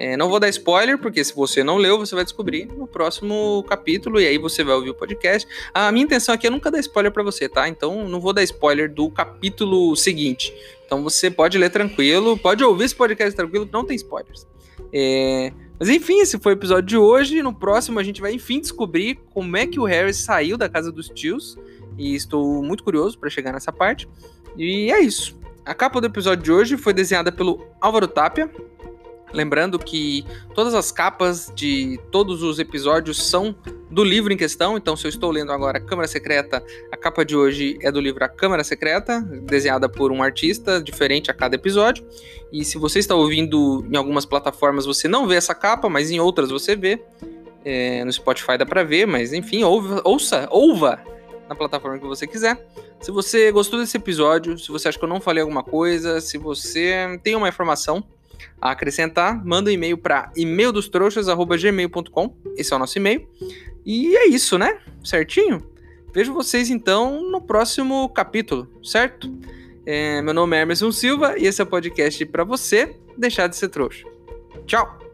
É, 0.00 0.16
não 0.16 0.28
vou 0.28 0.38
dar 0.38 0.48
spoiler, 0.48 0.96
porque 0.96 1.24
se 1.24 1.34
você 1.34 1.64
não 1.64 1.76
leu, 1.76 1.98
você 1.98 2.14
vai 2.14 2.22
descobrir 2.22 2.66
no 2.66 2.86
próximo 2.86 3.64
capítulo, 3.68 4.20
e 4.20 4.26
aí 4.28 4.38
você 4.38 4.62
vai 4.62 4.76
ouvir 4.76 4.90
o 4.90 4.94
podcast. 4.94 5.48
A 5.74 5.90
minha 5.90 6.04
intenção 6.04 6.32
aqui 6.32 6.46
é 6.46 6.50
nunca 6.50 6.70
dar 6.70 6.78
spoiler 6.78 7.10
para 7.10 7.24
você, 7.24 7.48
tá? 7.48 7.68
Então 7.68 8.08
não 8.08 8.20
vou 8.20 8.32
dar 8.32 8.44
spoiler 8.44 8.88
do 8.88 9.10
capítulo 9.10 9.96
seguinte. 9.96 10.54
Então 10.86 11.02
você 11.02 11.28
pode 11.28 11.58
ler 11.58 11.70
tranquilo, 11.70 12.38
pode 12.38 12.62
ouvir 12.62 12.84
esse 12.84 12.94
podcast 12.94 13.34
tranquilo, 13.34 13.68
não 13.72 13.84
tem 13.84 13.96
spoilers. 13.96 14.46
É... 14.92 15.52
Mas 15.80 15.88
enfim, 15.88 16.20
esse 16.20 16.38
foi 16.38 16.52
o 16.52 16.54
episódio 16.54 16.84
de 16.84 16.96
hoje. 16.96 17.42
No 17.42 17.52
próximo 17.52 17.98
a 17.98 18.02
gente 18.04 18.20
vai 18.20 18.32
enfim 18.32 18.60
descobrir 18.60 19.18
como 19.34 19.56
é 19.56 19.66
que 19.66 19.80
o 19.80 19.84
Harry 19.84 20.14
saiu 20.14 20.56
da 20.56 20.68
casa 20.68 20.92
dos 20.92 21.08
tios. 21.08 21.58
E 21.98 22.14
estou 22.14 22.62
muito 22.62 22.84
curioso 22.84 23.18
para 23.18 23.28
chegar 23.28 23.52
nessa 23.52 23.72
parte. 23.72 24.08
E 24.56 24.92
é 24.92 25.00
isso. 25.00 25.36
A 25.64 25.74
capa 25.74 26.00
do 26.00 26.06
episódio 26.06 26.44
de 26.44 26.52
hoje 26.52 26.76
foi 26.76 26.94
desenhada 26.94 27.30
pelo 27.30 27.66
Álvaro 27.80 28.08
Tapia, 28.08 28.50
Lembrando 29.32 29.78
que 29.78 30.24
todas 30.54 30.74
as 30.74 30.90
capas 30.90 31.52
de 31.54 31.98
todos 32.10 32.42
os 32.42 32.58
episódios 32.58 33.28
são 33.28 33.54
do 33.90 34.04
livro 34.04 34.32
em 34.32 34.36
questão, 34.36 34.76
então 34.76 34.96
se 34.96 35.06
eu 35.06 35.08
estou 35.08 35.30
lendo 35.30 35.52
agora 35.52 35.80
Câmara 35.80 36.08
Secreta, 36.08 36.62
a 36.92 36.96
capa 36.96 37.24
de 37.24 37.36
hoje 37.36 37.78
é 37.82 37.90
do 37.90 38.00
livro 38.00 38.24
A 38.24 38.28
Câmara 38.28 38.62
Secreta, 38.64 39.20
desenhada 39.42 39.88
por 39.88 40.12
um 40.12 40.22
artista 40.22 40.80
diferente 40.82 41.30
a 41.30 41.34
cada 41.34 41.56
episódio. 41.56 42.06
E 42.52 42.64
se 42.64 42.78
você 42.78 42.98
está 42.98 43.14
ouvindo 43.14 43.86
em 43.90 43.96
algumas 43.96 44.24
plataformas, 44.24 44.86
você 44.86 45.08
não 45.08 45.26
vê 45.26 45.36
essa 45.36 45.54
capa, 45.54 45.88
mas 45.88 46.10
em 46.10 46.20
outras 46.20 46.50
você 46.50 46.76
vê. 46.76 47.02
É, 47.64 48.04
no 48.04 48.12
Spotify 48.12 48.56
dá 48.56 48.64
para 48.64 48.82
ver, 48.82 49.06
mas 49.06 49.32
enfim, 49.32 49.62
ouva, 49.62 50.00
ouça, 50.04 50.48
ouva 50.50 51.02
na 51.48 51.54
plataforma 51.54 51.98
que 51.98 52.06
você 52.06 52.26
quiser. 52.26 52.66
Se 53.00 53.10
você 53.10 53.50
gostou 53.52 53.78
desse 53.78 53.96
episódio, 53.96 54.58
se 54.58 54.68
você 54.70 54.88
acha 54.88 54.98
que 54.98 55.04
eu 55.04 55.08
não 55.08 55.20
falei 55.20 55.42
alguma 55.42 55.62
coisa, 55.62 56.20
se 56.20 56.36
você 56.36 57.18
tem 57.22 57.34
uma 57.34 57.48
informação 57.48 58.04
a 58.60 58.70
acrescentar, 58.70 59.44
manda 59.44 59.70
um 59.70 59.72
e-mail 59.72 59.96
para 59.98 60.32
e-maildostrouxas.gmail.com. 60.36 62.34
Esse 62.56 62.72
é 62.72 62.76
o 62.76 62.78
nosso 62.78 62.98
e-mail. 62.98 63.28
E 63.84 64.16
é 64.16 64.26
isso, 64.26 64.58
né? 64.58 64.78
Certinho? 65.02 65.62
Vejo 66.12 66.32
vocês 66.32 66.70
então 66.70 67.22
no 67.30 67.40
próximo 67.40 68.08
capítulo, 68.08 68.68
certo? 68.82 69.32
É, 69.86 70.20
meu 70.20 70.34
nome 70.34 70.56
é 70.56 70.62
Emerson 70.62 70.92
Silva 70.92 71.38
e 71.38 71.46
esse 71.46 71.60
é 71.60 71.64
o 71.64 71.66
podcast 71.66 72.24
para 72.26 72.44
você 72.44 72.96
deixar 73.16 73.46
de 73.46 73.56
ser 73.56 73.68
trouxa. 73.68 74.06
Tchau! 74.66 75.07